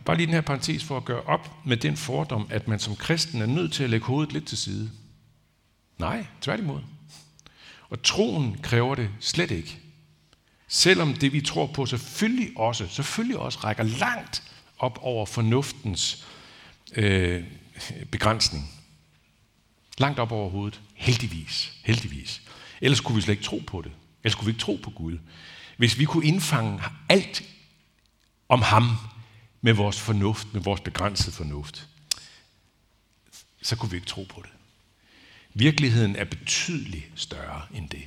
Bare 0.04 0.16
lige 0.16 0.26
den 0.26 0.34
her 0.34 0.40
parentes 0.40 0.84
for 0.84 0.96
at 0.96 1.04
gøre 1.04 1.22
op 1.22 1.66
med 1.66 1.76
den 1.76 1.96
fordom, 1.96 2.46
at 2.50 2.68
man 2.68 2.78
som 2.78 2.96
kristen 2.96 3.42
er 3.42 3.46
nødt 3.46 3.72
til 3.72 3.84
at 3.84 3.90
lægge 3.90 4.06
hovedet 4.06 4.32
lidt 4.32 4.46
til 4.46 4.58
side. 4.58 4.90
Nej, 5.98 6.26
tværtimod. 6.40 6.80
Og 7.90 8.02
troen 8.02 8.58
kræver 8.62 8.94
det 8.94 9.10
slet 9.20 9.50
ikke. 9.50 9.78
Selvom 10.72 11.14
det, 11.14 11.32
vi 11.32 11.40
tror 11.40 11.66
på, 11.66 11.86
selvfølgelig 11.86 12.52
også, 12.56 12.88
selvfølgelig 12.88 13.38
også 13.38 13.58
rækker 13.58 13.82
langt 13.82 14.42
op 14.78 14.98
over 15.02 15.26
fornuftens 15.26 16.26
øh, 16.92 17.44
begrænsning. 18.10 18.70
Langt 19.98 20.18
op 20.18 20.32
over 20.32 20.50
hovedet. 20.50 20.80
Heldigvis. 20.94 21.72
Heldigvis. 21.84 22.42
Ellers 22.80 23.00
kunne 23.00 23.16
vi 23.16 23.20
slet 23.20 23.32
ikke 23.34 23.44
tro 23.44 23.62
på 23.66 23.82
det. 23.82 23.92
Ellers 24.24 24.34
kunne 24.34 24.46
vi 24.46 24.50
ikke 24.50 24.60
tro 24.60 24.78
på 24.82 24.90
Gud. 24.90 25.18
Hvis 25.76 25.98
vi 25.98 26.04
kunne 26.04 26.26
indfange 26.26 26.82
alt 27.08 27.42
om 28.48 28.62
ham 28.62 28.96
med 29.60 29.72
vores 29.72 30.00
fornuft, 30.00 30.54
med 30.54 30.60
vores 30.60 30.80
begrænsede 30.80 31.32
fornuft, 31.32 31.88
så 33.62 33.76
kunne 33.76 33.90
vi 33.90 33.96
ikke 33.96 34.08
tro 34.08 34.26
på 34.28 34.42
det. 34.42 34.50
Virkeligheden 35.54 36.16
er 36.16 36.24
betydeligt 36.24 37.06
større 37.14 37.62
end 37.74 37.88
det. 37.88 38.06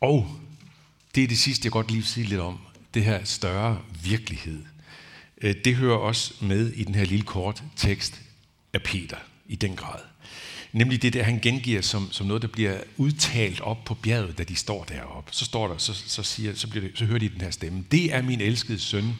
Og 0.00 0.40
det 1.14 1.24
er 1.24 1.28
det 1.28 1.38
sidste, 1.38 1.66
jeg 1.66 1.72
godt 1.72 1.88
lige 1.88 1.96
vil 1.96 2.06
sige 2.06 2.26
lidt 2.26 2.40
om. 2.40 2.58
Det 2.94 3.04
her 3.04 3.24
større 3.24 3.80
virkelighed. 4.04 4.62
Øh, 5.42 5.54
det 5.64 5.76
hører 5.76 5.96
også 5.96 6.34
med 6.40 6.72
i 6.72 6.84
den 6.84 6.94
her 6.94 7.04
lille 7.04 7.24
kort 7.24 7.62
tekst 7.76 8.22
af 8.72 8.82
Peter 8.82 9.18
i 9.46 9.56
den 9.56 9.76
grad. 9.76 10.00
Nemlig 10.72 11.02
det 11.02 11.12
der, 11.12 11.22
han 11.22 11.40
gengiver 11.40 11.80
som, 11.80 12.12
som 12.12 12.26
noget, 12.26 12.42
der 12.42 12.48
bliver 12.48 12.80
udtalt 12.96 13.60
op 13.60 13.84
på 13.84 13.94
bjerget, 13.94 14.38
da 14.38 14.44
de 14.44 14.56
står 14.56 14.84
deroppe. 14.84 15.32
Så 15.32 15.44
står 15.44 15.68
der, 15.68 15.78
så, 15.78 15.94
så, 15.94 16.22
siger, 16.22 16.54
så, 16.54 16.68
bliver 16.68 16.86
det, 16.86 16.98
så 16.98 17.04
hører 17.04 17.18
de 17.18 17.28
den 17.28 17.40
her 17.40 17.50
stemme. 17.50 17.84
Det 17.90 18.14
er 18.14 18.22
min 18.22 18.40
elskede 18.40 18.78
søn. 18.78 19.14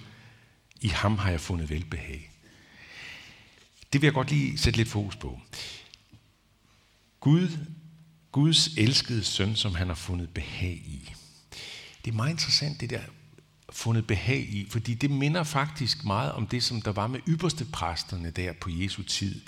I 0.80 0.88
ham 0.88 1.18
har 1.18 1.30
jeg 1.30 1.40
fundet 1.40 1.70
velbehag. 1.70 2.30
Det 3.92 4.00
vil 4.00 4.06
jeg 4.06 4.14
godt 4.14 4.30
lige 4.30 4.58
sætte 4.58 4.76
lidt 4.76 4.88
fokus 4.88 5.16
på. 5.16 5.40
Gud, 7.20 7.48
Guds 8.34 8.68
elskede 8.76 9.24
søn, 9.24 9.56
som 9.56 9.74
han 9.74 9.88
har 9.88 9.94
fundet 9.94 10.28
behag 10.28 10.82
i. 10.86 11.12
Det 12.04 12.10
er 12.10 12.14
meget 12.14 12.30
interessant, 12.30 12.80
det 12.80 12.90
der 12.90 13.00
fundet 13.72 14.06
behag 14.06 14.40
i, 14.40 14.66
fordi 14.70 14.94
det 14.94 15.10
minder 15.10 15.42
faktisk 15.42 16.04
meget 16.04 16.32
om 16.32 16.46
det, 16.46 16.62
som 16.62 16.82
der 16.82 16.92
var 16.92 17.06
med 17.06 17.20
ypperste 17.28 17.64
præsterne 17.64 18.30
der 18.30 18.52
på 18.52 18.70
Jesu 18.70 19.02
tid 19.02 19.40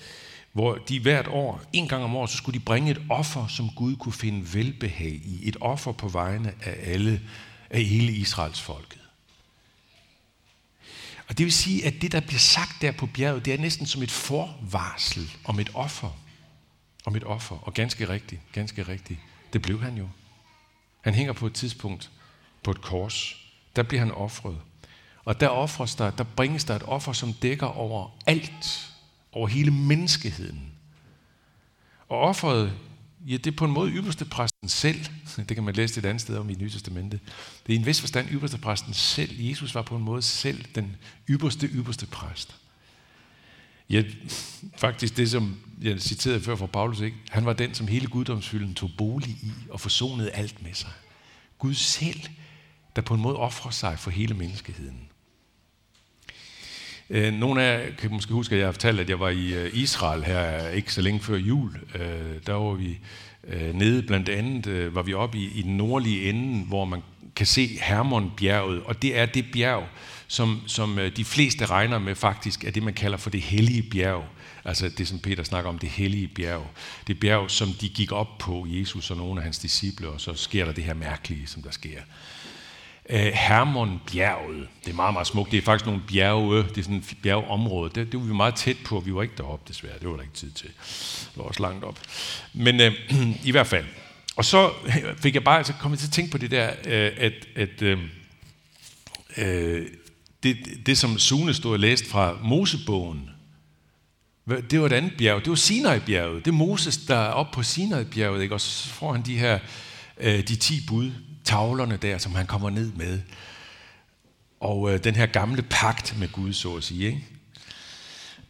hvor 0.53 0.75
de 0.75 1.01
hvert 1.01 1.27
år, 1.27 1.63
en 1.73 1.89
gang 1.89 2.05
om 2.05 2.17
året, 2.17 2.31
så 2.31 2.37
skulle 2.37 2.59
de 2.59 2.65
bringe 2.65 2.91
et 2.91 3.03
offer, 3.11 3.47
som 3.47 3.71
Gud 3.71 3.97
kunne 3.97 4.13
finde 4.13 4.55
velbehag 4.55 5.21
i. 5.25 5.41
Et 5.43 5.57
offer 5.61 5.93
på 5.93 6.09
vegne 6.09 6.53
af 6.63 6.93
alle, 6.93 7.23
af 7.71 7.83
hele 7.83 8.13
Israels 8.13 8.61
folket. 8.61 9.01
Og 11.29 11.39
det 11.39 11.45
vil 11.45 11.53
sige, 11.53 11.87
at 11.87 11.95
det, 12.03 12.13
der 12.13 12.21
bliver 12.21 12.39
sagt 12.39 12.83
der 12.83 12.93
på 12.93 13.07
bjerget, 13.07 13.45
det 13.45 13.55
er 13.55 13.59
næsten 13.59 13.87
som 13.87 14.03
et 14.03 14.11
forvarsel 14.11 15.31
om 15.45 15.61
et 15.61 15.71
offer. 15.75 16.26
Om 17.07 17.17
et 17.17 17.25
offer. 17.25 17.57
Og 17.57 17.75
ganske 17.75 18.09
rigtigt, 18.09 18.41
ganske 18.53 18.83
rigtigt. 18.83 19.21
Det 19.53 19.63
blev 19.63 19.83
han 19.83 19.97
jo. 19.97 20.09
Han 21.01 21.15
hænger 21.15 21.33
på 21.33 21.47
et 21.47 21.55
tidspunkt 21.55 22.11
på 22.63 22.71
et 22.71 22.81
kors. 22.81 23.37
Der 23.77 23.83
bliver 23.83 24.01
han 24.01 24.13
offret. 24.13 24.59
Og 25.25 25.41
der 25.41 25.49
offres 25.49 25.95
der, 25.95 26.11
der 26.11 26.25
bringes 26.25 26.65
der 26.65 26.77
et 26.77 26.83
offer, 26.83 27.13
som 27.13 27.33
dækker 27.33 27.67
over 27.67 28.11
alt 28.27 28.93
over 29.33 29.49
hele 29.49 29.71
menneskeheden. 29.71 30.73
Og 32.09 32.19
offeret, 32.19 32.73
ja, 33.27 33.37
det 33.37 33.47
er 33.47 33.57
på 33.57 33.65
en 33.65 33.71
måde 33.71 33.91
ypperste 33.91 34.25
præsten 34.25 34.69
selv. 34.69 35.07
Det 35.37 35.55
kan 35.55 35.65
man 35.65 35.75
læse 35.75 35.99
et 35.99 36.05
andet 36.05 36.21
sted 36.21 36.37
om 36.37 36.51
i 36.51 36.55
Nye 36.55 36.71
Testamente. 36.71 37.21
Det 37.67 37.73
er 37.73 37.77
i 37.77 37.81
en 37.81 37.87
vis 37.87 38.01
forstand 38.01 38.29
ypperste 38.31 38.59
præsten 38.59 38.95
selv. 38.95 39.41
Jesus 39.41 39.75
var 39.75 39.83
på 39.83 39.97
en 39.97 40.03
måde 40.03 40.23
selv 40.23 40.65
den 40.75 40.97
ypperste, 41.29 41.67
ypperste 41.67 42.07
præst. 42.07 42.57
Ja, 43.91 44.03
faktisk 44.77 45.17
det, 45.17 45.31
som 45.31 45.57
jeg 45.83 46.01
citerede 46.01 46.41
før 46.41 46.57
fra 46.57 46.67
Paulus, 46.67 47.01
ikke? 47.01 47.17
han 47.31 47.47
var 47.47 47.53
den, 47.53 47.75
som 47.75 47.87
hele 47.87 48.07
guddomsfylden 48.07 48.75
tog 48.75 48.91
bolig 48.99 49.29
i 49.29 49.53
og 49.71 49.81
forsonede 49.81 50.31
alt 50.31 50.63
med 50.63 50.75
sig. 50.75 50.91
Gud 51.59 51.75
selv, 51.75 52.21
der 52.97 53.03
på 53.03 53.15
en 53.15 53.21
måde 53.21 53.37
offrer 53.37 53.71
sig 53.71 53.99
for 53.99 54.11
hele 54.11 54.35
menneskeheden. 54.35 55.09
Øh, 57.11 57.35
nogle 57.35 57.63
af 57.63 57.87
jer 57.87 57.95
kan 57.95 58.11
måske 58.11 58.33
huske, 58.33 58.55
at 58.55 58.59
jeg 58.59 58.67
har 58.67 58.73
fortalt, 58.73 59.01
at 59.01 59.09
jeg 59.09 59.21
var 59.21 59.29
i 59.29 59.55
øh, 59.55 59.71
Israel 59.73 60.25
her 60.25 60.69
ikke 60.69 60.93
så 60.93 61.03
længe 61.03 61.21
før 61.21 61.37
jul. 61.37 61.79
Øh, 61.95 62.37
der 62.47 62.53
var 62.53 62.75
vi 62.75 62.99
nede, 63.75 64.03
blandt 64.03 64.29
andet 64.29 64.95
var 64.95 65.03
vi 65.03 65.15
oppe 65.15 65.39
i, 65.39 65.59
i 65.59 65.63
den 65.63 65.77
nordlige 65.77 66.29
ende, 66.29 66.65
hvor 66.65 66.85
man 66.85 67.03
kan 67.37 67.47
se 67.47 67.79
Hermonbjerget, 67.83 68.83
og 68.83 69.03
det 69.03 69.19
er 69.19 69.27
det 69.27 69.45
bjerg, 69.53 69.89
som, 70.29 70.63
som 70.67 70.99
øh, 70.99 71.17
de 71.17 71.25
fleste 71.25 71.67
regner 71.67 71.99
med 71.99 72.15
faktisk 72.15 72.65
er 72.65 72.71
det, 72.71 72.83
man 72.83 72.95
kalder 72.95 73.19
for 73.19 73.31
det 73.31 73.43
hellige 73.43 73.83
bjerg. 73.83 74.25
Altså 74.65 74.89
det, 74.89 75.09
som 75.09 75.19
Peter 75.19 75.43
snakker 75.43 75.71
om, 75.71 75.79
det 75.79 75.89
hellige 75.89 76.29
bjerg. 76.29 76.71
Det 77.07 77.21
bjerg, 77.21 77.51
som 77.51 77.69
de 77.81 77.89
gik 77.89 78.13
op 78.13 78.39
på, 78.39 78.67
Jesus 78.69 79.11
og 79.11 79.17
nogle 79.17 79.41
af 79.41 79.45
hans 79.45 79.59
disciple, 79.59 80.09
og 80.09 80.21
så 80.21 80.35
sker 80.35 80.65
der 80.65 80.73
det 80.73 80.85
her 80.85 80.95
mærkelige, 80.95 81.47
som 81.47 81.63
der 81.63 81.71
sker. 81.71 82.01
Øh, 83.11 83.27
Hermonbjerget. 83.27 84.69
Det 84.85 84.91
er 84.91 84.95
meget, 84.95 85.13
meget 85.13 85.27
smukt. 85.27 85.51
Det 85.51 85.59
er 85.59 85.63
faktisk 85.63 85.87
nogle 85.87 86.03
bjerge. 86.09 86.63
Det 86.63 86.79
er 86.79 86.83
sådan 86.83 86.97
et 86.97 87.17
bjergeområde. 87.23 87.91
Det, 87.95 88.13
det 88.13 88.21
var 88.21 88.27
vi 88.27 88.33
meget 88.33 88.55
tæt 88.55 88.77
på. 88.85 89.01
Vi 89.01 89.15
var 89.15 89.23
ikke 89.23 89.35
deroppe, 89.37 89.65
desværre. 89.69 89.99
Det 90.01 90.09
var 90.09 90.15
der 90.15 90.23
ikke 90.23 90.35
tid 90.35 90.51
til. 90.51 90.69
Det 90.69 91.37
var 91.37 91.45
også 91.45 91.63
langt 91.63 91.85
op. 91.85 91.99
Men 92.53 92.81
øh, 92.81 92.93
i 93.45 93.51
hvert 93.51 93.67
fald. 93.67 93.85
Og 94.37 94.45
så 94.45 94.71
fik 95.23 95.35
jeg 95.35 95.45
bare, 95.45 95.65
så 95.65 95.73
kom 95.81 95.91
jeg 95.91 95.99
til 95.99 96.07
at 96.07 96.13
tænke 96.13 96.31
på 96.31 96.39
det 96.39 96.51
der, 96.51 96.71
øh, 96.87 97.13
at, 97.17 97.33
at 97.57 97.83
øh, 97.83 97.99
øh, 99.37 99.87
det, 100.43 100.57
det, 100.87 100.99
som 100.99 101.19
Sune 101.19 101.55
stod 101.55 101.73
og 101.73 101.79
læste 101.79 102.09
fra 102.09 102.39
Mosebogen, 102.43 103.31
det 104.71 104.81
var 104.81 104.87
et 104.87 104.93
andet 104.93 105.13
bjerg. 105.19 105.41
Det 105.41 105.51
var 105.51 105.57
Sinai-bjerget. 105.57 106.45
Det 106.45 106.51
er 106.51 106.57
Moses, 106.57 106.97
der 106.97 107.17
er 107.17 107.31
oppe 107.31 107.55
på 107.55 107.63
Sinai-bjerget, 107.63 108.43
ikke? 108.43 108.55
og 108.55 108.61
så 108.61 108.89
får 108.89 109.13
han 109.13 109.23
de 109.23 109.39
her 109.39 109.59
øh, 110.21 110.49
de 110.49 110.57
ti 110.57 110.87
bud 110.89 111.11
tavlerne 111.45 111.97
der, 111.97 112.19
som 112.19 112.35
han 112.35 112.47
kommer 112.47 112.71
ned 112.71 112.93
med. 112.93 113.21
Og 114.61 114.93
øh, 114.93 115.05
den 115.05 115.15
her 115.15 115.27
gamle 115.27 115.63
pagt 115.63 116.19
med 116.19 116.33
Gud, 116.33 116.53
så 116.53 116.77
at 116.77 116.85
sige. 116.85 117.07
Ikke? 117.07 117.25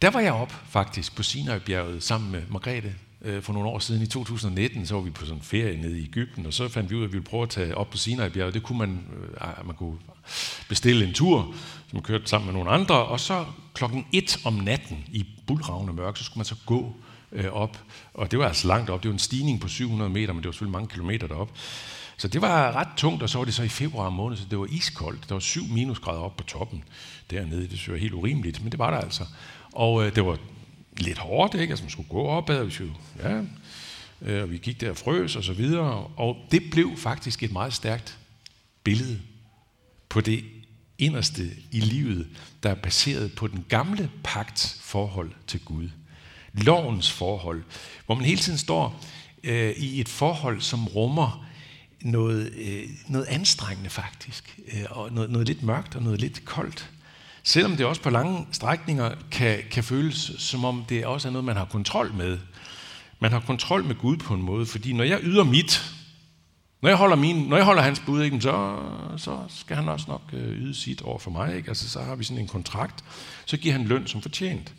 Der 0.01 0.09
var 0.09 0.19
jeg 0.19 0.33
op 0.33 0.63
faktisk 0.69 1.15
på 1.15 1.23
Sinai-bjerget 1.23 2.03
sammen 2.03 2.31
med 2.31 2.41
Margrethe 2.49 2.95
øh, 3.21 3.41
for 3.41 3.53
nogle 3.53 3.69
år 3.69 3.79
siden. 3.79 4.01
I 4.01 4.07
2019 4.07 4.85
så 4.85 4.95
var 4.95 5.01
vi 5.01 5.09
på 5.09 5.25
sådan 5.25 5.37
en 5.37 5.43
ferie 5.43 5.81
nede 5.81 5.99
i 5.99 6.03
Ægypten, 6.03 6.45
og 6.45 6.53
så 6.53 6.67
fandt 6.67 6.89
vi 6.89 6.95
ud 6.95 7.01
af, 7.01 7.05
at 7.05 7.11
vi 7.11 7.17
ville 7.17 7.29
prøve 7.29 7.43
at 7.43 7.49
tage 7.49 7.77
op 7.77 7.89
på 7.89 7.97
Sinai-bjerget. 7.97 8.53
Det 8.53 8.63
kunne 8.63 8.77
man, 8.77 9.07
øh, 9.21 9.49
ah, 9.49 9.65
man 9.65 9.75
kunne 9.75 9.97
bestille 10.69 11.07
en 11.07 11.13
tur, 11.13 11.53
som 11.89 12.01
kørte 12.01 12.27
sammen 12.27 12.45
med 12.45 12.53
nogle 12.53 12.69
andre, 12.69 12.95
og 12.95 13.19
så 13.19 13.45
klokken 13.73 14.05
et 14.11 14.39
om 14.45 14.53
natten 14.53 15.05
i 15.11 15.25
bulravende 15.47 15.93
mørk, 15.93 16.17
så 16.17 16.23
skulle 16.23 16.39
man 16.39 16.45
så 16.45 16.55
gå 16.65 16.95
øh, 17.31 17.53
op. 17.53 17.79
Og 18.13 18.31
det 18.31 18.39
var 18.39 18.47
altså 18.47 18.67
langt 18.67 18.89
op. 18.89 19.03
Det 19.03 19.09
var 19.09 19.13
en 19.13 19.19
stigning 19.19 19.61
på 19.61 19.67
700 19.67 20.09
meter, 20.09 20.33
men 20.33 20.43
det 20.43 20.47
var 20.47 20.51
selvfølgelig 20.51 20.71
mange 20.71 20.87
kilometer 20.87 21.27
derop. 21.27 21.51
Så 22.17 22.27
det 22.27 22.41
var 22.41 22.71
ret 22.75 22.87
tungt, 22.97 23.23
og 23.23 23.29
så 23.29 23.37
var 23.37 23.45
det 23.45 23.53
så 23.53 23.63
i 23.63 23.67
februar 23.67 24.09
måned, 24.09 24.37
så 24.37 24.43
det 24.49 24.59
var 24.59 24.67
iskoldt. 24.69 25.29
Der 25.29 25.35
var 25.35 25.39
7 25.39 25.61
minusgrader 25.69 26.19
op 26.19 26.37
på 26.37 26.43
toppen 26.43 26.83
dernede. 27.31 27.61
Det 27.61 27.69
synes 27.69 27.87
jeg 27.87 27.93
var 27.93 27.99
helt 27.99 28.13
urimeligt, 28.13 28.63
men 28.63 28.71
det 28.71 28.79
var 28.79 28.91
der 28.91 28.97
altså. 28.97 29.23
Og 29.73 30.05
øh, 30.05 30.15
det 30.15 30.25
var 30.25 30.37
lidt 30.99 31.17
hårdt, 31.17 31.53
ikke? 31.53 31.71
Altså 31.71 31.83
man 31.83 31.91
skulle 31.91 32.09
gå 32.09 32.23
opad, 32.23 32.63
hvis 32.63 32.79
vi, 32.79 32.85
ja, 33.23 33.41
øh, 34.21 34.43
og 34.43 34.51
vi 34.51 34.57
gik 34.57 34.81
der 34.81 34.89
og 34.89 34.97
frøs 34.97 35.35
og 35.35 35.43
så 35.43 35.53
videre. 35.53 36.07
Og 36.15 36.37
det 36.51 36.63
blev 36.71 36.97
faktisk 36.97 37.43
et 37.43 37.51
meget 37.51 37.73
stærkt 37.73 38.17
billede 38.83 39.19
på 40.09 40.21
det 40.21 40.43
inderste 40.97 41.43
i 41.71 41.79
livet, 41.79 42.27
der 42.63 42.69
er 42.69 42.75
baseret 42.75 43.35
på 43.35 43.47
den 43.47 43.65
gamle 43.69 44.11
pagts 44.23 44.77
forhold 44.81 45.31
til 45.47 45.59
Gud. 45.59 45.89
Lovens 46.53 47.11
forhold, 47.11 47.63
hvor 48.05 48.15
man 48.15 48.25
hele 48.25 48.41
tiden 48.41 48.57
står 48.57 49.03
øh, 49.43 49.71
i 49.71 50.01
et 50.01 50.09
forhold, 50.09 50.61
som 50.61 50.87
rummer 50.87 51.45
noget, 52.01 52.53
øh, 52.53 52.83
noget 53.07 53.25
anstrengende 53.25 53.89
faktisk, 53.89 54.59
øh, 54.73 54.85
og 54.89 55.11
noget, 55.11 55.29
noget 55.29 55.47
lidt 55.47 55.63
mørkt 55.63 55.95
og 55.95 56.03
noget 56.03 56.21
lidt 56.21 56.45
koldt. 56.45 56.89
Selvom 57.47 57.77
det 57.77 57.85
også 57.85 58.01
på 58.01 58.09
lange 58.09 58.47
strækninger 58.51 59.15
kan, 59.31 59.63
kan 59.71 59.83
føles, 59.83 60.31
som 60.37 60.65
om 60.65 60.85
det 60.89 61.05
også 61.05 61.27
er 61.27 61.31
noget, 61.31 61.45
man 61.45 61.55
har 61.55 61.65
kontrol 61.65 62.13
med. 62.13 62.39
Man 63.19 63.31
har 63.31 63.39
kontrol 63.39 63.83
med 63.83 63.95
Gud 63.95 64.17
på 64.17 64.33
en 64.33 64.41
måde, 64.41 64.65
fordi 64.65 64.93
når 64.93 65.03
jeg 65.03 65.19
yder 65.23 65.43
mit, 65.43 65.93
når 66.81 66.89
jeg 66.89 66.97
holder, 66.97 67.15
min, 67.15 67.35
når 67.35 67.57
jeg 67.57 67.65
holder 67.65 67.81
hans 67.81 67.99
bud, 67.99 68.23
ikke, 68.23 68.41
så, 68.41 68.79
så 69.17 69.43
skal 69.49 69.75
han 69.75 69.89
også 69.89 70.05
nok 70.07 70.21
øh, 70.33 70.57
yde 70.57 70.75
sit 70.75 71.01
over 71.01 71.19
for 71.19 71.31
mig. 71.31 71.55
Ikke? 71.55 71.67
Altså, 71.67 71.89
så 71.89 72.01
har 72.01 72.15
vi 72.15 72.23
sådan 72.23 72.41
en 72.41 72.47
kontrakt. 72.47 73.03
Så 73.45 73.57
giver 73.57 73.73
han 73.73 73.85
løn 73.85 74.07
som 74.07 74.21
fortjent. 74.21 74.73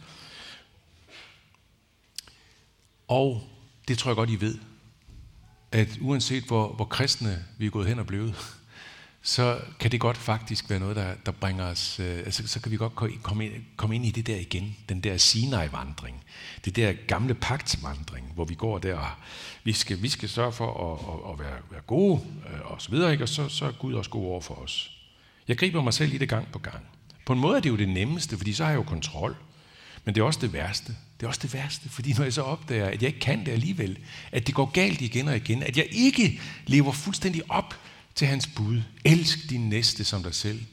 Og 3.09 3.43
det 3.89 3.99
tror 3.99 4.11
jeg 4.11 4.17
godt, 4.17 4.31
I 4.31 4.41
ved, 4.41 4.59
at 5.73 5.89
uanset 6.01 6.45
hvor, 6.45 6.73
hvor 6.73 6.85
kristne 6.85 7.45
vi 7.59 7.67
er 7.67 7.71
gået 7.71 7.89
hen 7.89 7.99
og 7.99 8.07
blevet, 8.07 8.58
så 9.23 9.61
kan 9.81 9.93
det 9.93 10.01
godt 10.01 10.17
faktisk 10.17 10.71
være 10.71 10.79
noget, 10.79 10.97
der, 10.97 11.15
der 11.27 11.33
bringer 11.33 11.65
os, 11.65 12.01
øh, 12.01 12.19
altså, 12.19 12.47
så 12.47 12.61
kan 12.61 12.73
vi 12.73 12.77
godt 12.77 12.95
komme 13.23 13.47
ind, 13.47 13.53
komme 13.77 13.95
ind 13.95 14.07
i 14.07 14.11
det 14.11 14.27
der 14.27 14.37
igen, 14.37 14.77
den 14.89 15.01
der 15.01 15.17
Sinai-vandring, 15.17 16.25
det 16.65 16.77
der 16.77 16.93
gamle 16.93 17.35
pagtsvandring, 17.35 18.33
hvor 18.35 18.45
vi 18.45 18.55
går 18.55 18.79
der, 18.79 18.95
og 18.95 19.11
vi 19.65 19.73
skal, 19.73 20.03
vi 20.03 20.09
skal 20.09 20.29
sørge 20.29 20.53
for 20.53 20.93
at, 20.93 21.15
at, 21.15 21.33
at 21.33 21.39
være, 21.39 21.59
være 21.71 21.81
gode, 21.87 22.21
øh, 22.53 22.71
og 22.73 22.83
så 22.83 22.91
videre, 22.91 23.13
ikke? 23.13 23.25
og 23.25 23.29
så, 23.29 23.49
så 23.49 23.65
er 23.65 23.73
Gud 23.73 23.95
også 23.95 24.11
god 24.11 24.25
over 24.25 24.41
for 24.41 24.55
os. 24.55 24.91
Jeg 25.49 25.59
griber 25.59 25.83
mig 25.83 25.95
selv 25.95 26.15
i 26.15 26.19
det 26.19 26.29
gang 26.29 26.49
på 26.53 26.59
gang. 26.59 26.85
På 27.27 27.33
en 27.33 27.39
måde 27.39 27.57
er 27.57 27.61
det 27.61 27.71
jo 27.71 27.77
det 27.77 27.89
nemmeste, 27.89 28.37
fordi 28.37 28.53
så 28.53 28.65
har 28.65 28.71
jeg 28.71 28.79
jo 28.79 28.83
kontrol. 28.83 29.37
Men 30.05 30.15
det 30.15 30.21
er 30.21 30.25
også 30.25 30.41
det 30.41 30.53
værste. 30.53 30.97
Det 31.21 31.27
er 31.27 31.29
også 31.29 31.41
det 31.43 31.55
værste, 31.55 31.89
fordi 31.89 32.13
når 32.13 32.25
jeg 32.25 32.33
så 32.33 32.43
opdager, 32.43 32.87
at 32.87 33.03
jeg 33.03 33.09
ikke 33.09 33.21
kan 33.21 33.47
det 33.47 33.53
alligevel, 33.53 33.99
at 34.33 34.47
det 34.47 34.55
går 34.55 34.67
galt 34.67 35.01
igen 35.01 35.29
og 35.29 35.37
igen, 35.37 35.63
at 35.63 35.77
jeg 35.77 35.87
ikke 35.91 36.41
lever 36.67 36.93
fuldstændig 36.93 37.43
op 37.49 37.75
til 38.19 38.29
hans 38.29 38.47
bud. 38.47 38.83
Elsk 39.05 39.51
din 39.51 39.69
næste 39.69 40.05
som 40.05 40.23
dig 40.23 40.35
selv. 40.35 40.65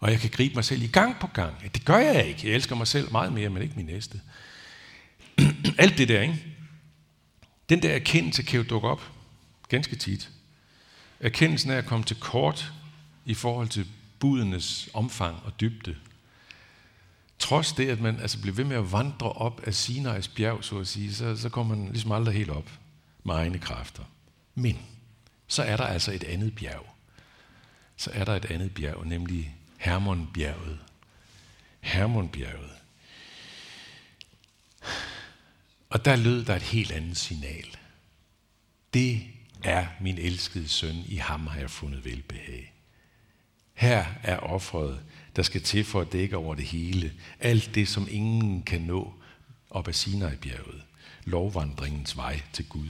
Og 0.00 0.10
jeg 0.10 0.20
kan 0.20 0.30
gribe 0.30 0.54
mig 0.54 0.64
selv 0.64 0.82
i 0.82 0.86
gang 0.86 1.16
på 1.20 1.26
gang. 1.26 1.74
Det 1.74 1.84
gør 1.84 1.98
jeg 1.98 2.26
ikke. 2.26 2.48
Jeg 2.48 2.54
elsker 2.54 2.76
mig 2.76 2.86
selv 2.86 3.12
meget 3.12 3.32
mere, 3.32 3.48
men 3.48 3.62
ikke 3.62 3.74
min 3.76 3.86
næste. 3.86 4.20
Alt 5.78 5.98
det 5.98 6.08
der, 6.08 6.22
ikke? 6.22 6.44
Den 7.68 7.82
der 7.82 7.90
erkendelse 7.94 8.42
kan 8.42 8.60
jo 8.60 8.66
dukke 8.70 8.88
op 8.88 9.02
ganske 9.68 9.96
tit. 9.96 10.30
Erkendelsen 11.20 11.70
af 11.70 11.76
at 11.76 11.86
komme 11.86 12.04
til 12.04 12.16
kort 12.20 12.72
i 13.24 13.34
forhold 13.34 13.68
til 13.68 13.86
budenes 14.18 14.88
omfang 14.94 15.36
og 15.44 15.60
dybde. 15.60 15.96
Trods 17.38 17.72
det, 17.72 17.88
at 17.88 18.00
man 18.00 18.20
altså 18.20 18.40
bliver 18.40 18.54
ved 18.54 18.64
med 18.64 18.76
at 18.76 18.92
vandre 18.92 19.32
op 19.32 19.60
af 19.66 19.74
Sinais 19.74 20.28
bjerg, 20.28 20.64
så 20.64 20.78
at 20.78 20.88
sige, 20.88 21.14
så, 21.14 21.36
så 21.36 21.48
kommer 21.48 21.76
man 21.76 21.88
ligesom 21.88 22.12
aldrig 22.12 22.34
helt 22.34 22.50
op 22.50 22.70
med 23.24 23.34
egne 23.34 23.58
kræfter. 23.58 24.02
Men 24.54 24.78
så 25.52 25.62
er 25.62 25.76
der 25.76 25.84
altså 25.84 26.12
et 26.12 26.24
andet 26.24 26.54
bjerg. 26.54 26.86
Så 27.96 28.10
er 28.10 28.24
der 28.24 28.36
et 28.36 28.44
andet 28.44 28.74
bjerg, 28.74 29.06
nemlig 29.06 29.56
Hermonbjerget. 29.78 30.78
Hermonbjerget. 31.80 32.70
Og 35.90 36.04
der 36.04 36.16
lød 36.16 36.44
der 36.44 36.56
et 36.56 36.62
helt 36.62 36.92
andet 36.92 37.16
signal. 37.16 37.76
Det 38.94 39.22
er 39.64 39.86
min 40.00 40.18
elskede 40.18 40.68
søn, 40.68 40.96
i 41.06 41.16
ham 41.16 41.46
har 41.46 41.60
jeg 41.60 41.70
fundet 41.70 42.04
velbehag. 42.04 42.72
Her 43.74 44.04
er 44.22 44.36
offeret, 44.36 45.02
der 45.36 45.42
skal 45.42 45.62
til 45.62 45.84
for 45.84 46.00
at 46.00 46.12
dække 46.12 46.36
over 46.36 46.54
det 46.54 46.64
hele. 46.64 47.12
Alt 47.40 47.74
det, 47.74 47.88
som 47.88 48.08
ingen 48.10 48.62
kan 48.62 48.80
nå 48.80 49.14
op 49.70 49.88
ad 49.88 49.92
Sinai-bjerget. 49.92 50.82
Lovvandringens 51.24 52.16
vej 52.16 52.42
til 52.52 52.68
Gud. 52.68 52.88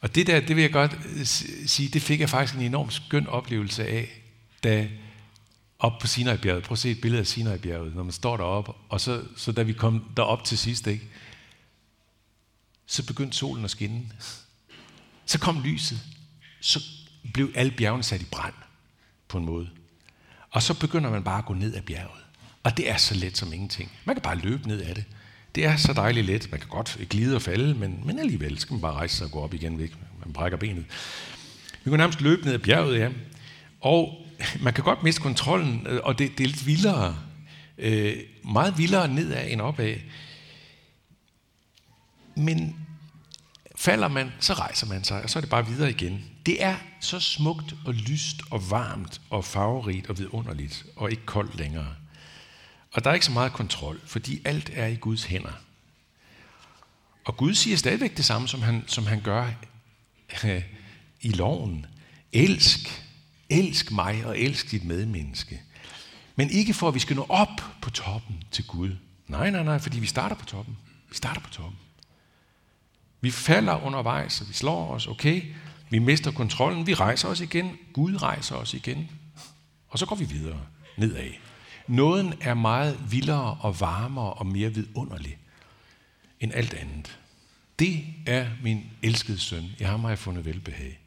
Og 0.00 0.14
det 0.14 0.26
der, 0.26 0.40
det 0.40 0.56
vil 0.56 0.62
jeg 0.62 0.72
godt 0.72 0.98
øh, 1.16 1.24
sige, 1.66 1.88
det 1.88 2.02
fik 2.02 2.20
jeg 2.20 2.30
faktisk 2.30 2.54
en 2.54 2.62
enorm 2.62 2.90
skøn 2.90 3.26
oplevelse 3.26 3.86
af, 3.86 4.08
da 4.64 4.88
op 5.78 5.98
på 5.98 6.06
Sinai-bjerget. 6.06 6.64
Prøv 6.64 6.72
at 6.72 6.78
se 6.78 6.90
et 6.90 7.00
billede 7.00 7.20
af 7.20 7.26
Sinai-bjerget, 7.26 7.94
når 7.94 8.02
man 8.02 8.12
står 8.12 8.36
deroppe. 8.36 8.72
Og 8.88 9.00
så, 9.00 9.22
så 9.36 9.52
da 9.52 9.62
vi 9.62 9.72
kom 9.72 10.04
derop 10.16 10.44
til 10.44 10.58
sidst, 10.58 10.86
ikke, 10.86 11.04
så 12.86 13.06
begyndte 13.06 13.36
solen 13.36 13.64
at 13.64 13.70
skinne. 13.70 14.02
Så 15.26 15.38
kom 15.38 15.62
lyset. 15.62 16.00
Så 16.60 16.80
blev 17.32 17.52
alle 17.54 17.72
bjergene 17.72 18.02
sat 18.02 18.22
i 18.22 18.24
brand 18.24 18.54
på 19.28 19.38
en 19.38 19.44
måde. 19.44 19.70
Og 20.50 20.62
så 20.62 20.74
begynder 20.74 21.10
man 21.10 21.24
bare 21.24 21.38
at 21.38 21.44
gå 21.44 21.54
ned 21.54 21.74
ad 21.74 21.82
bjerget. 21.82 22.24
Og 22.62 22.76
det 22.76 22.90
er 22.90 22.96
så 22.96 23.14
let 23.14 23.36
som 23.36 23.52
ingenting. 23.52 23.92
Man 24.04 24.16
kan 24.16 24.22
bare 24.22 24.38
løbe 24.38 24.68
ned 24.68 24.82
ad 24.82 24.94
det. 24.94 25.04
Det 25.54 25.64
er 25.64 25.76
så 25.76 25.92
dejligt 25.92 26.26
let. 26.26 26.48
Man 26.50 26.60
kan 26.60 26.68
godt 26.68 26.98
glide 27.10 27.36
og 27.36 27.42
falde, 27.42 27.74
men, 27.74 28.02
men 28.04 28.18
alligevel 28.18 28.58
skal 28.58 28.74
man 28.74 28.80
bare 28.80 28.92
rejse 28.92 29.16
sig 29.16 29.24
og 29.24 29.30
gå 29.30 29.40
op 29.40 29.54
igen. 29.54 29.78
Væk. 29.78 29.94
Man 30.24 30.32
brækker 30.32 30.58
benet. 30.58 30.84
Vi 31.84 31.90
kunne 31.90 31.96
nærmest 31.98 32.20
løbe 32.20 32.44
ned 32.44 32.54
ad 32.54 32.58
bjerget, 32.58 32.98
ja. 32.98 33.08
Og 33.80 34.26
man 34.60 34.74
kan 34.74 34.84
godt 34.84 35.02
miste 35.02 35.20
kontrollen, 35.20 35.86
øh, 35.86 36.00
og 36.04 36.18
det, 36.18 36.38
det 36.38 36.44
er 36.44 36.48
lidt 36.48 36.66
vildere. 36.66 37.16
Øh, 37.78 38.16
meget 38.44 38.78
vildere 38.78 39.08
nedad 39.08 39.50
end 39.50 39.60
opad. 39.60 39.96
Men 42.34 42.76
falder 43.76 44.08
man, 44.08 44.32
så 44.40 44.52
rejser 44.52 44.86
man 44.86 45.04
sig, 45.04 45.22
og 45.22 45.30
så 45.30 45.38
er 45.38 45.40
det 45.40 45.50
bare 45.50 45.66
videre 45.66 45.90
igen. 45.90 46.24
Det 46.46 46.64
er 46.64 46.76
så 47.00 47.20
smukt 47.20 47.74
og 47.86 47.94
lyst 47.94 48.36
og 48.50 48.70
varmt 48.70 49.20
og 49.30 49.44
farverigt 49.44 50.10
og 50.10 50.18
vidunderligt, 50.18 50.86
og 50.96 51.10
ikke 51.10 51.26
koldt 51.26 51.56
længere. 51.56 51.94
Og 52.92 53.04
der 53.04 53.10
er 53.10 53.14
ikke 53.14 53.26
så 53.26 53.32
meget 53.32 53.52
kontrol, 53.52 54.00
fordi 54.06 54.40
alt 54.44 54.70
er 54.74 54.86
i 54.86 54.96
Guds 54.96 55.24
hænder. 55.24 55.52
Og 57.24 57.36
Gud 57.36 57.54
siger 57.54 57.76
stadigvæk 57.76 58.16
det 58.16 58.24
samme, 58.24 58.48
som 58.48 58.62
han, 58.62 58.84
som 58.86 59.06
han 59.06 59.20
gør 59.20 59.50
øh, 60.44 60.62
i 61.20 61.28
loven. 61.28 61.86
Elsk, 62.32 63.04
elsk 63.50 63.92
mig 63.92 64.26
og 64.26 64.38
elsk 64.38 64.70
dit 64.70 64.84
medmenneske. 64.84 65.62
Men 66.36 66.50
ikke 66.50 66.74
for, 66.74 66.88
at 66.88 66.94
vi 66.94 66.98
skal 66.98 67.16
nå 67.16 67.26
op 67.28 67.62
på 67.82 67.90
toppen 67.90 68.44
til 68.50 68.66
Gud. 68.66 68.96
Nej, 69.26 69.50
nej, 69.50 69.62
nej, 69.62 69.78
fordi 69.78 70.00
vi 70.00 70.06
starter 70.06 70.36
på 70.36 70.44
toppen. 70.44 70.76
Vi 71.08 71.14
starter 71.14 71.40
på 71.40 71.50
toppen. 71.50 71.78
Vi 73.20 73.30
falder 73.30 73.84
undervejs, 73.84 74.40
og 74.40 74.48
vi 74.48 74.52
slår 74.52 74.94
os, 74.94 75.06
okay. 75.06 75.42
Vi 75.90 75.98
mister 75.98 76.30
kontrollen, 76.30 76.86
vi 76.86 76.94
rejser 76.94 77.28
os 77.28 77.40
igen. 77.40 77.78
Gud 77.92 78.22
rejser 78.22 78.56
os 78.56 78.74
igen. 78.74 79.10
Og 79.88 79.98
så 79.98 80.06
går 80.06 80.16
vi 80.16 80.24
videre 80.24 80.60
nedad. 80.96 81.30
Nåden 81.90 82.34
er 82.40 82.54
meget 82.54 83.12
vildere 83.12 83.56
og 83.60 83.80
varmere 83.80 84.32
og 84.32 84.46
mere 84.46 84.74
vidunderlig 84.74 85.38
end 86.40 86.52
alt 86.54 86.74
andet. 86.74 87.18
Det 87.78 88.04
er 88.26 88.50
min 88.62 88.90
elskede 89.02 89.38
søn. 89.38 89.64
I 89.78 89.82
ham 89.82 90.00
har 90.00 90.08
jeg 90.08 90.18
fundet 90.18 90.44
velbehag. 90.44 91.00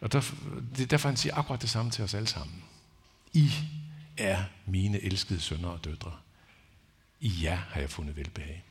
Og 0.00 0.12
der, 0.12 0.20
det 0.76 0.82
er 0.82 0.86
derfor, 0.86 1.08
han 1.08 1.16
siger 1.16 1.34
akkurat 1.34 1.62
det 1.62 1.70
samme 1.70 1.90
til 1.90 2.04
os 2.04 2.14
alle 2.14 2.28
sammen. 2.28 2.62
I 3.32 3.50
er 4.16 4.44
mine 4.66 5.00
elskede 5.00 5.40
sønner 5.40 5.68
og 5.68 5.84
døtre. 5.84 6.12
I 7.20 7.32
jer 7.42 7.56
har 7.56 7.80
jeg 7.80 7.90
fundet 7.90 8.16
velbehag. 8.16 8.64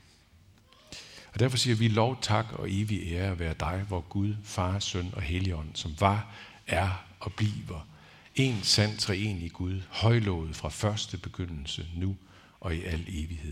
Og 1.34 1.40
derfor 1.40 1.58
siger 1.58 1.76
vi 1.76 1.88
lov, 1.88 2.22
tak 2.22 2.46
og 2.52 2.72
evig 2.72 3.02
ære 3.12 3.32
at 3.32 3.40
være 3.40 3.56
dig, 3.60 3.86
hvor 3.88 4.02
Gud, 4.02 4.36
Far, 4.44 4.80
Søn 4.80 5.10
og 5.14 5.22
Helligånd, 5.22 5.70
som 5.74 5.96
var, 6.00 6.34
er 6.68 7.06
og 7.20 7.34
bliver 7.34 7.88
en 8.36 8.63
sand 8.63 8.98
i 9.41 9.48
Gud, 9.48 9.82
højlovet 9.89 10.56
fra 10.56 10.70
første 10.70 11.17
begyndelse, 11.17 11.88
nu 11.96 12.15
og 12.60 12.76
i 12.76 12.84
al 12.84 13.06
evighed. 13.08 13.50